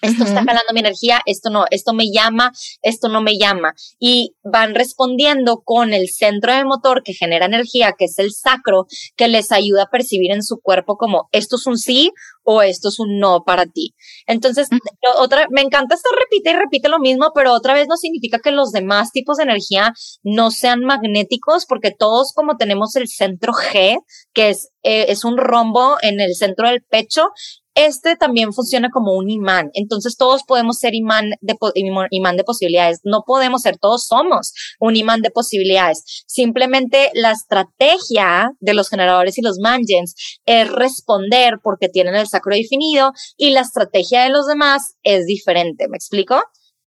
[0.02, 3.74] esto está jalando mi energía, esto no, esto me llama, esto no me llama.
[3.98, 8.86] Y van respondiendo con el centro de motor que genera energía, que es el sacro,
[9.16, 12.12] que les ayuda a percibir en su cuerpo como esto es un sí
[12.44, 13.94] o esto es un no para ti.
[14.26, 14.68] Entonces,
[15.18, 18.50] otra, me encanta esto, repite y repite lo mismo, pero otra vez no significa que
[18.50, 23.98] los demás tipos de energía no sean magnéticos, porque todos como tenemos el centro G,
[24.34, 27.30] que es, eh, es un rombo en el centro del pecho,
[27.76, 29.70] este también funciona como un imán.
[29.74, 31.54] Entonces todos podemos ser imán de,
[32.10, 33.00] imán de posibilidades.
[33.04, 36.24] No podemos ser, todos somos un imán de posibilidades.
[36.26, 40.14] Simplemente la estrategia de los generadores y los mangens
[40.46, 45.86] es responder porque tienen el sacro definido y la estrategia de los demás es diferente.
[45.88, 46.42] ¿Me explico?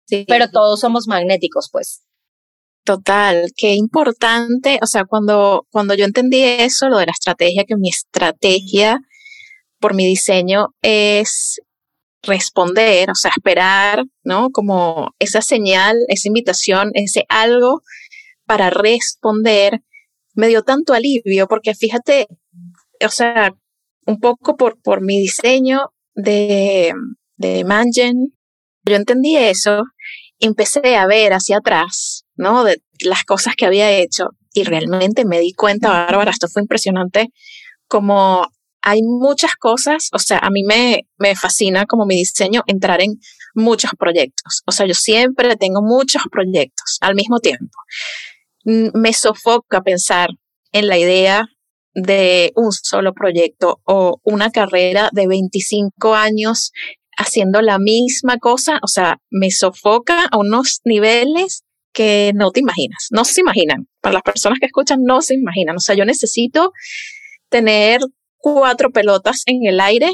[0.06, 0.24] Sí.
[0.26, 2.02] Pero todos somos magnéticos, pues.
[2.84, 7.76] Total, qué importante, o sea, cuando, cuando yo entendí eso, lo de la estrategia, que
[7.76, 8.98] mi estrategia
[9.82, 11.60] por mi diseño es
[12.22, 14.50] responder, o sea, esperar, ¿no?
[14.50, 17.82] Como esa señal, esa invitación, ese algo
[18.46, 19.80] para responder,
[20.34, 22.28] me dio tanto alivio porque fíjate,
[23.04, 23.52] o sea,
[24.06, 26.92] un poco por, por mi diseño de,
[27.36, 28.34] de Mangen,
[28.84, 29.82] yo entendí eso,
[30.38, 32.62] empecé a ver hacia atrás, ¿no?
[32.62, 37.32] De las cosas que había hecho y realmente me di cuenta, Bárbara, esto fue impresionante,
[37.88, 38.46] como
[38.82, 43.18] hay muchas cosas, o sea, a mí me, me fascina como mi diseño entrar en
[43.54, 44.62] muchos proyectos.
[44.66, 47.76] O sea, yo siempre tengo muchos proyectos al mismo tiempo.
[48.64, 50.28] Me sofoca pensar
[50.72, 51.46] en la idea
[51.94, 56.72] de un solo proyecto o una carrera de 25 años
[57.16, 58.78] haciendo la misma cosa.
[58.82, 63.86] O sea, me sofoca a unos niveles que no te imaginas, no se imaginan.
[64.00, 65.76] Para las personas que escuchan, no se imaginan.
[65.76, 66.72] O sea, yo necesito
[67.50, 68.00] tener
[68.42, 70.10] cuatro pelotas en el aire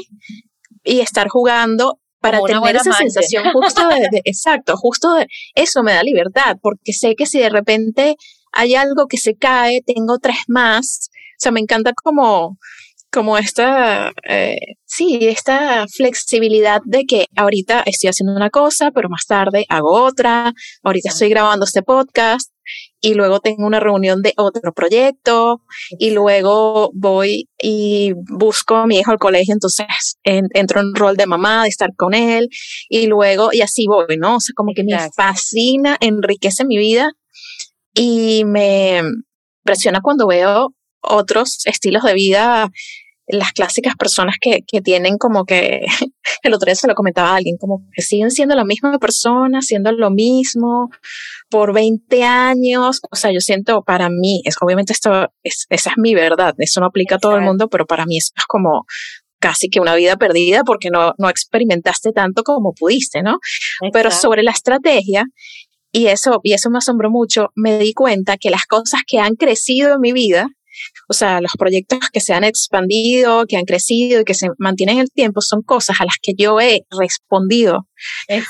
[0.85, 6.03] y estar jugando para tener esa sensación justo de, exacto, justo de eso me da
[6.03, 8.15] libertad, porque sé que si de repente
[8.51, 11.09] hay algo que se cae, tengo tres más.
[11.13, 12.57] O sea, me encanta como,
[13.11, 19.25] como esta, eh, sí, esta flexibilidad de que ahorita estoy haciendo una cosa, pero más
[19.25, 20.53] tarde hago otra.
[20.83, 22.51] Ahorita estoy grabando este podcast,
[23.01, 25.61] y luego tengo una reunión de otro proyecto
[25.97, 29.85] y luego voy y busco a mi hijo al colegio, entonces
[30.23, 32.49] entro en rol de mamá, de estar con él
[32.89, 34.35] y luego y así voy, ¿no?
[34.35, 37.11] O sea, como que me fascina, enriquece mi vida
[37.93, 39.01] y me
[39.63, 42.71] impresiona cuando veo otros estilos de vida
[43.29, 45.85] las clásicas personas que, que tienen como que,
[46.43, 49.59] el otro día se lo comentaba a alguien, como que siguen siendo la misma persona,
[49.59, 50.89] haciendo lo mismo
[51.49, 52.99] por 20 años.
[53.11, 56.79] O sea, yo siento para mí, es, obviamente esto es, esa es mi verdad, eso
[56.79, 58.85] no aplica a todo el mundo, pero para mí eso es como
[59.39, 63.37] casi que una vida perdida porque no, no experimentaste tanto como pudiste, ¿no?
[63.93, 65.23] Pero sobre la estrategia,
[65.91, 69.35] y eso, y eso me asombró mucho, me di cuenta que las cosas que han
[69.35, 70.49] crecido en mi vida,
[71.07, 74.95] o sea, los proyectos que se han expandido, que han crecido y que se mantienen
[74.95, 77.87] en el tiempo son cosas a las que yo he respondido.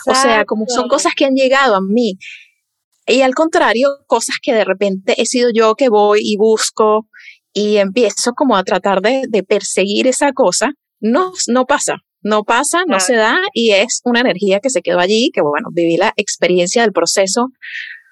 [0.07, 2.17] O sea, como son cosas que han llegado a mí.
[3.07, 7.07] Y al contrario, cosas que de repente he sido yo que voy y busco
[7.53, 11.97] y empiezo como a tratar de, perseguir esa cosa, no, no pasa.
[12.21, 15.69] No pasa, no se da y es una energía que se quedó allí, que bueno,
[15.71, 17.47] viví la experiencia del proceso,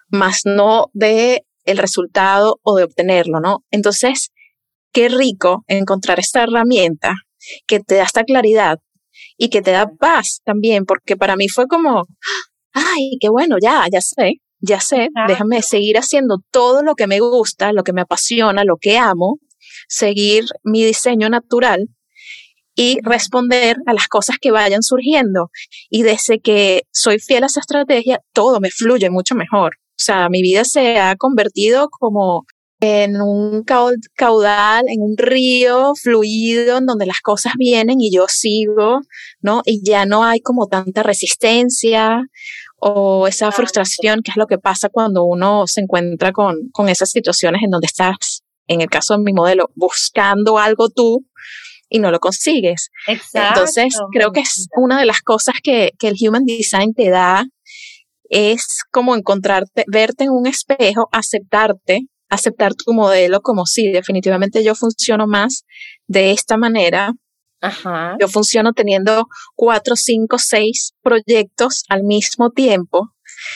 [0.10, 3.64] más no de el resultado o de obtenerlo, ¿no?
[3.70, 4.32] Entonces,
[4.92, 7.14] qué rico encontrar esta herramienta
[7.68, 8.80] que te da esta claridad
[9.38, 12.06] y que te da paz también, porque para mí fue como,
[12.74, 17.20] ay, qué bueno, ya, ya sé, ya sé, déjame seguir haciendo todo lo que me
[17.20, 19.38] gusta, lo que me apasiona, lo que amo,
[19.88, 21.90] seguir mi diseño natural
[22.76, 25.50] y responder a las cosas que vayan surgiendo.
[25.90, 29.78] Y desde que soy fiel a esa estrategia, todo me fluye mucho mejor.
[29.98, 32.46] O sea, mi vida se ha convertido como
[32.80, 39.02] en un caudal, en un río fluido en donde las cosas vienen y yo sigo,
[39.42, 39.62] ¿no?
[39.66, 42.22] Y ya no hay como tanta resistencia
[42.80, 47.10] o esa frustración, que es lo que pasa cuando uno se encuentra con, con esas
[47.10, 51.26] situaciones en donde estás, en el caso de mi modelo, buscando algo tú
[51.90, 52.92] y no lo consigues.
[53.34, 57.46] Entonces, creo que es una de las cosas que, que el Human Design te da,
[58.30, 64.76] es como encontrarte, verte en un espejo, aceptarte, aceptar tu modelo como sí, definitivamente yo
[64.76, 65.64] funciono más
[66.08, 67.14] de esta manera.
[67.62, 68.16] Ajá.
[68.20, 73.10] Yo funciono teniendo cuatro, cinco, seis proyectos al mismo tiempo.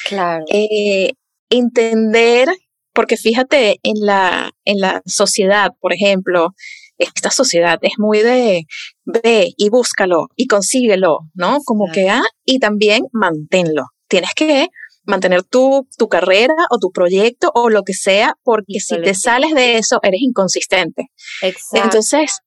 [0.08, 0.44] Claro.
[0.52, 1.14] Eh,
[1.50, 2.48] entender,
[2.94, 6.50] porque fíjate en la, en la sociedad, por ejemplo,
[6.98, 8.64] esta sociedad es muy de
[9.06, 11.60] ve y búscalo y consíguelo, ¿no?
[11.66, 13.86] Como que, ah, y también manténlo.
[14.12, 14.68] Tienes que
[15.06, 19.56] mantener tu, tu carrera o tu proyecto o lo que sea, porque si te sales
[19.56, 21.08] de eso, eres inconsistente.
[21.42, 21.86] Exacto.
[21.86, 22.40] Entonces,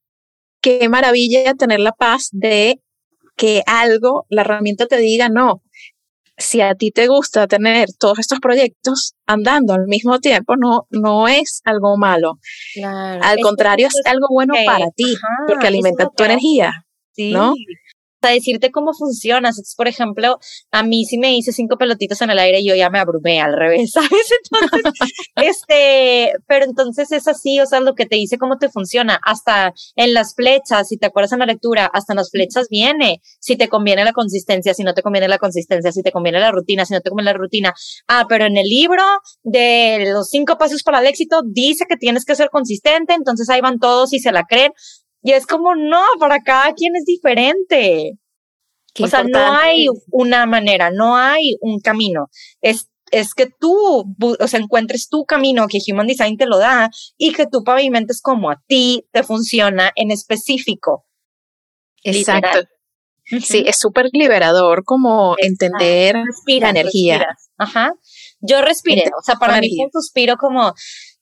[0.60, 2.82] qué maravilla tener la paz de
[3.34, 5.62] que algo, la herramienta te diga, no,
[6.36, 11.28] si a ti te gusta tener todos estos proyectos andando al mismo tiempo, no, no
[11.28, 12.34] es algo malo.
[12.84, 15.16] Al contrario, es, algo bueno para ti,
[15.48, 16.84] porque alimenta tu energía.
[17.12, 17.32] Sí.
[17.32, 17.54] ¿no?
[18.28, 19.50] Decirte cómo funciona.
[19.76, 20.38] por ejemplo,
[20.70, 23.56] a mí si me hice cinco pelotitas en el aire, yo ya me abrumé al
[23.56, 24.10] revés, ¿sabes?
[24.10, 24.92] Entonces,
[25.36, 29.20] este, pero entonces es así, o sea, lo que te dice cómo te funciona.
[29.24, 33.20] Hasta en las flechas, si te acuerdas en la lectura, hasta en las flechas viene.
[33.40, 36.50] Si te conviene la consistencia, si no te conviene la consistencia, si te conviene la
[36.50, 37.74] rutina, si no te conviene la rutina.
[38.08, 39.02] Ah, pero en el libro
[39.42, 43.60] de los cinco pasos para el éxito dice que tienes que ser consistente, entonces ahí
[43.60, 44.72] van todos y se la creen.
[45.24, 48.18] Y es como, no, para cada quien es diferente.
[49.00, 52.28] o sea, no hay una manera, no hay un camino.
[52.60, 53.74] Es, es que tú,
[54.20, 58.20] o sea, encuentres tu camino, que Human Design te lo da, y que tú pavimentes
[58.20, 61.06] como a ti te funciona en específico.
[62.02, 62.68] Exacto.
[63.24, 66.16] Sí, es súper liberador como entender
[66.46, 67.26] la energía.
[67.56, 67.94] Ajá.
[68.40, 70.74] Yo respiré, o sea, para mí fue un suspiro como,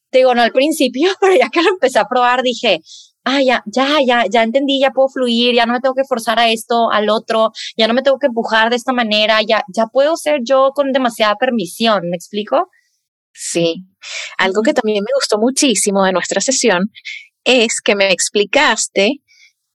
[0.09, 2.81] te digo, no al principio, pero ya que lo empecé a probar dije,
[3.23, 6.39] ah, ya, ya, ya, ya entendí, ya puedo fluir, ya no me tengo que forzar
[6.39, 9.87] a esto, al otro, ya no me tengo que empujar de esta manera, ya, ya
[9.87, 12.69] puedo ser yo con demasiada permisión, ¿me explico?
[13.33, 13.85] Sí.
[14.37, 16.91] Algo que también me gustó muchísimo de nuestra sesión
[17.43, 19.21] es que me explicaste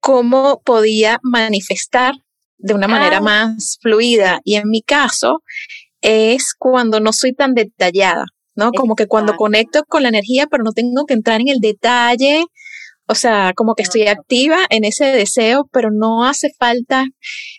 [0.00, 2.14] cómo podía manifestar
[2.58, 3.22] de una manera ah.
[3.22, 4.40] más fluida.
[4.44, 5.42] Y en mi caso
[6.00, 8.70] es cuando no soy tan detallada, ¿no?
[8.72, 12.44] Como que cuando conecto con la energía, pero no tengo que entrar en el detalle
[13.08, 17.06] o sea, como que estoy activa en ese deseo, pero no hace falta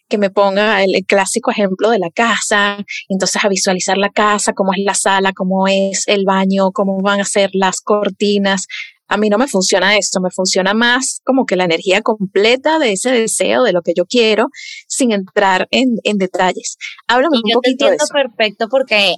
[0.08, 2.78] que me ponga el, clásico ejemplo de la casa,
[3.08, 7.20] entonces a visualizar la casa, cómo es la sala, cómo es el baño, cómo van
[7.20, 8.68] a ser las cortinas.
[9.08, 12.92] A mí no me funciona esto, me funciona más como que la energía completa de
[12.92, 14.50] ese deseo, de lo que yo quiero,
[14.88, 16.78] sin entrar en, detalles.
[17.08, 18.06] Háblame un poquito de eso.
[18.14, 19.16] perfecto porque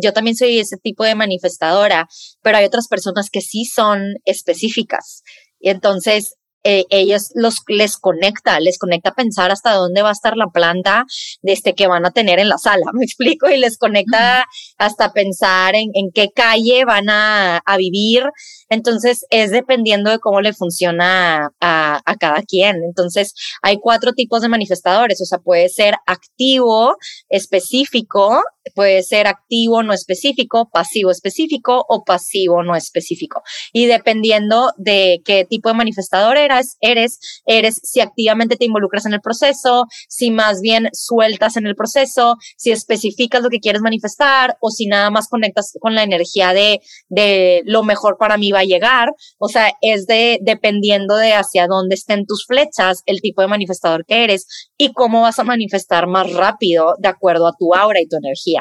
[0.00, 2.06] yo también soy ese tipo de manifestadora,
[2.40, 5.24] pero hay otras personas que sí son específicas.
[5.62, 10.12] Y entonces eh, ellos los, les conecta, les conecta a pensar hasta dónde va a
[10.12, 11.06] estar la planta
[11.42, 14.44] este, que van a tener en la sala, me explico, y les conecta
[14.78, 18.24] hasta pensar en, en qué calle van a, a, vivir.
[18.68, 22.76] Entonces es dependiendo de cómo le funciona a, a cada quien.
[22.84, 26.96] Entonces hay cuatro tipos de manifestadores, o sea, puede ser activo,
[27.28, 28.40] específico,
[28.74, 33.42] puede ser activo no específico, pasivo específico o pasivo no específico.
[33.72, 39.14] Y dependiendo de qué tipo de manifestador eres, eres, eres si activamente te involucras en
[39.14, 44.56] el proceso, si más bien sueltas en el proceso, si especificas lo que quieres manifestar
[44.60, 48.60] o si nada más conectas con la energía de, de lo mejor para mí va
[48.60, 49.10] a llegar.
[49.38, 54.04] O sea, es de dependiendo de hacia dónde estén tus flechas, el tipo de manifestador
[54.06, 54.46] que eres
[54.76, 58.51] y cómo vas a manifestar más rápido de acuerdo a tu aura y tu energía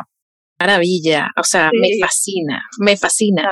[0.61, 3.51] maravilla, o sea, me fascina, me fascina.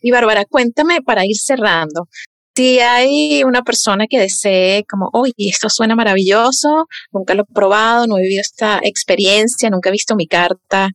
[0.00, 2.08] Y Bárbara, cuéntame para ir cerrando,
[2.56, 8.06] si hay una persona que desee como, oye, esto suena maravilloso, nunca lo he probado,
[8.06, 10.90] no he vivido esta experiencia, nunca he visto mi carta,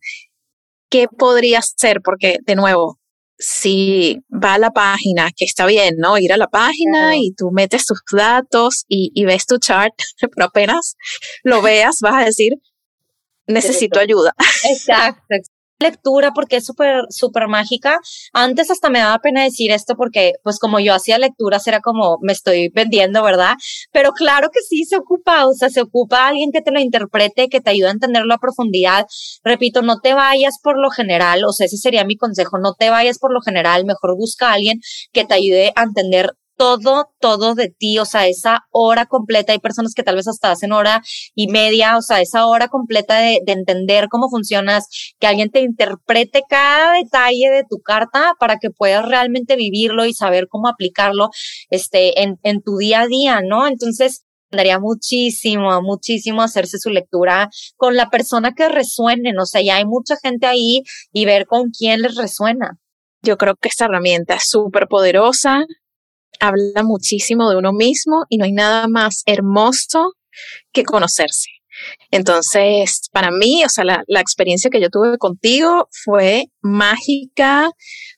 [0.90, 2.02] ¿qué podría hacer?
[2.04, 2.98] Porque, de nuevo,
[3.38, 6.18] si va a la página, que está bien, ¿no?
[6.18, 9.94] Ir a la página y tú metes tus datos y, y ves tu chart,
[10.36, 10.96] pero apenas
[11.44, 12.54] lo veas, vas a decir,
[13.52, 14.34] necesito ayuda.
[14.70, 15.36] Exacto,
[15.82, 18.00] lectura porque es súper, súper mágica.
[18.34, 22.18] Antes hasta me daba pena decir esto porque pues como yo hacía lecturas era como
[22.22, 23.56] me estoy vendiendo, ¿verdad?
[23.92, 27.50] Pero claro que sí se ocupa, o sea, se ocupa alguien que te lo interprete,
[27.50, 29.06] que te ayude a entenderlo a profundidad.
[29.44, 32.90] Repito, no te vayas por lo general, o sea, ese sería mi consejo, no te
[32.90, 34.80] vayas por lo general, mejor busca a alguien
[35.12, 36.32] que te ayude a entender
[36.62, 40.52] todo, todo de ti, o sea, esa hora completa, hay personas que tal vez hasta
[40.52, 41.02] hacen hora
[41.34, 44.86] y media, o sea, esa hora completa de, entender cómo funcionas,
[45.20, 50.14] que alguien te interprete cada detalle de tu carta para que puedas realmente vivirlo y
[50.14, 51.32] saber cómo aplicarlo
[51.72, 53.66] este, en, tu día a día, ¿no?
[53.66, 59.78] Entonces, daría muchísimo, muchísimo hacerse su lectura con la persona que resuene, o sea, ya
[59.78, 62.78] hay mucha gente ahí y ver con quién les resuena.
[63.24, 65.66] Yo creo que esta herramienta es súper poderosa,
[66.40, 70.14] habla muchísimo de uno mismo y no hay nada más hermoso
[70.72, 71.50] que conocerse.
[72.12, 77.72] Entonces, para mí, o sea, la, la, experiencia que yo tuve contigo fue mágica,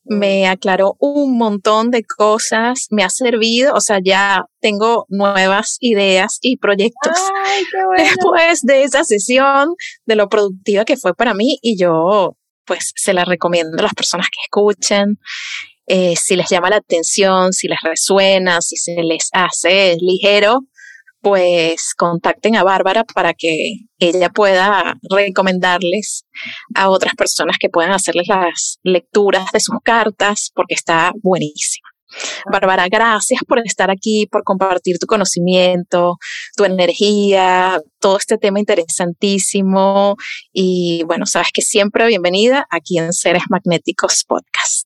[0.03, 6.39] me aclaró un montón de cosas, me ha servido, o sea, ya tengo nuevas ideas
[6.41, 8.03] y proyectos Ay, qué bueno.
[8.03, 12.35] después de esa sesión, de lo productiva que fue para mí y yo
[12.65, 15.19] pues se la recomiendo a las personas que escuchen
[15.85, 20.61] eh, si les llama la atención, si les resuena, si se les hace ligero,
[21.21, 26.25] pues contacten a Bárbara para que ella pueda recomendarles
[26.75, 31.87] a otras personas que puedan hacerles las lecturas de sus cartas, porque está buenísima.
[32.51, 36.17] Bárbara, gracias por estar aquí, por compartir tu conocimiento,
[36.55, 40.17] tu energía, todo este tema interesantísimo.
[40.51, 44.85] Y bueno, sabes que siempre bienvenida aquí en Seres Magnéticos Podcast.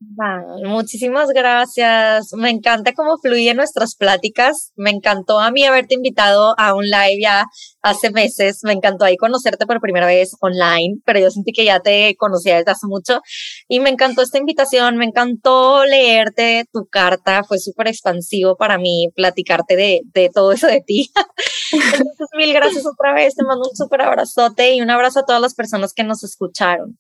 [0.63, 2.33] muchísimas gracias.
[2.33, 4.71] Me encanta cómo fluyen nuestras pláticas.
[4.75, 7.45] Me encantó a mí haberte invitado a un live ya
[7.81, 8.59] hace meses.
[8.61, 12.57] Me encantó ahí conocerte por primera vez online, pero yo sentí que ya te conocía
[12.57, 13.21] desde hace mucho.
[13.67, 14.95] Y me encantó esta invitación.
[14.95, 17.43] Me encantó leerte tu carta.
[17.43, 21.09] Fue súper expansivo para mí platicarte de, de todo eso de ti.
[21.71, 25.41] Entonces, mil gracias otra vez, te mando un súper abrazote y un abrazo a todas
[25.41, 26.97] las personas que nos escucharon.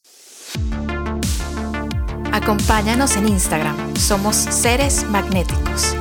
[2.31, 5.95] Acompáñanos en Instagram, somos Seres Magnéticos.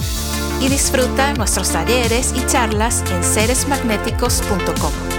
[0.61, 5.16] Y disfruta nuestros talleres y charlas en seresmagnéticos.com.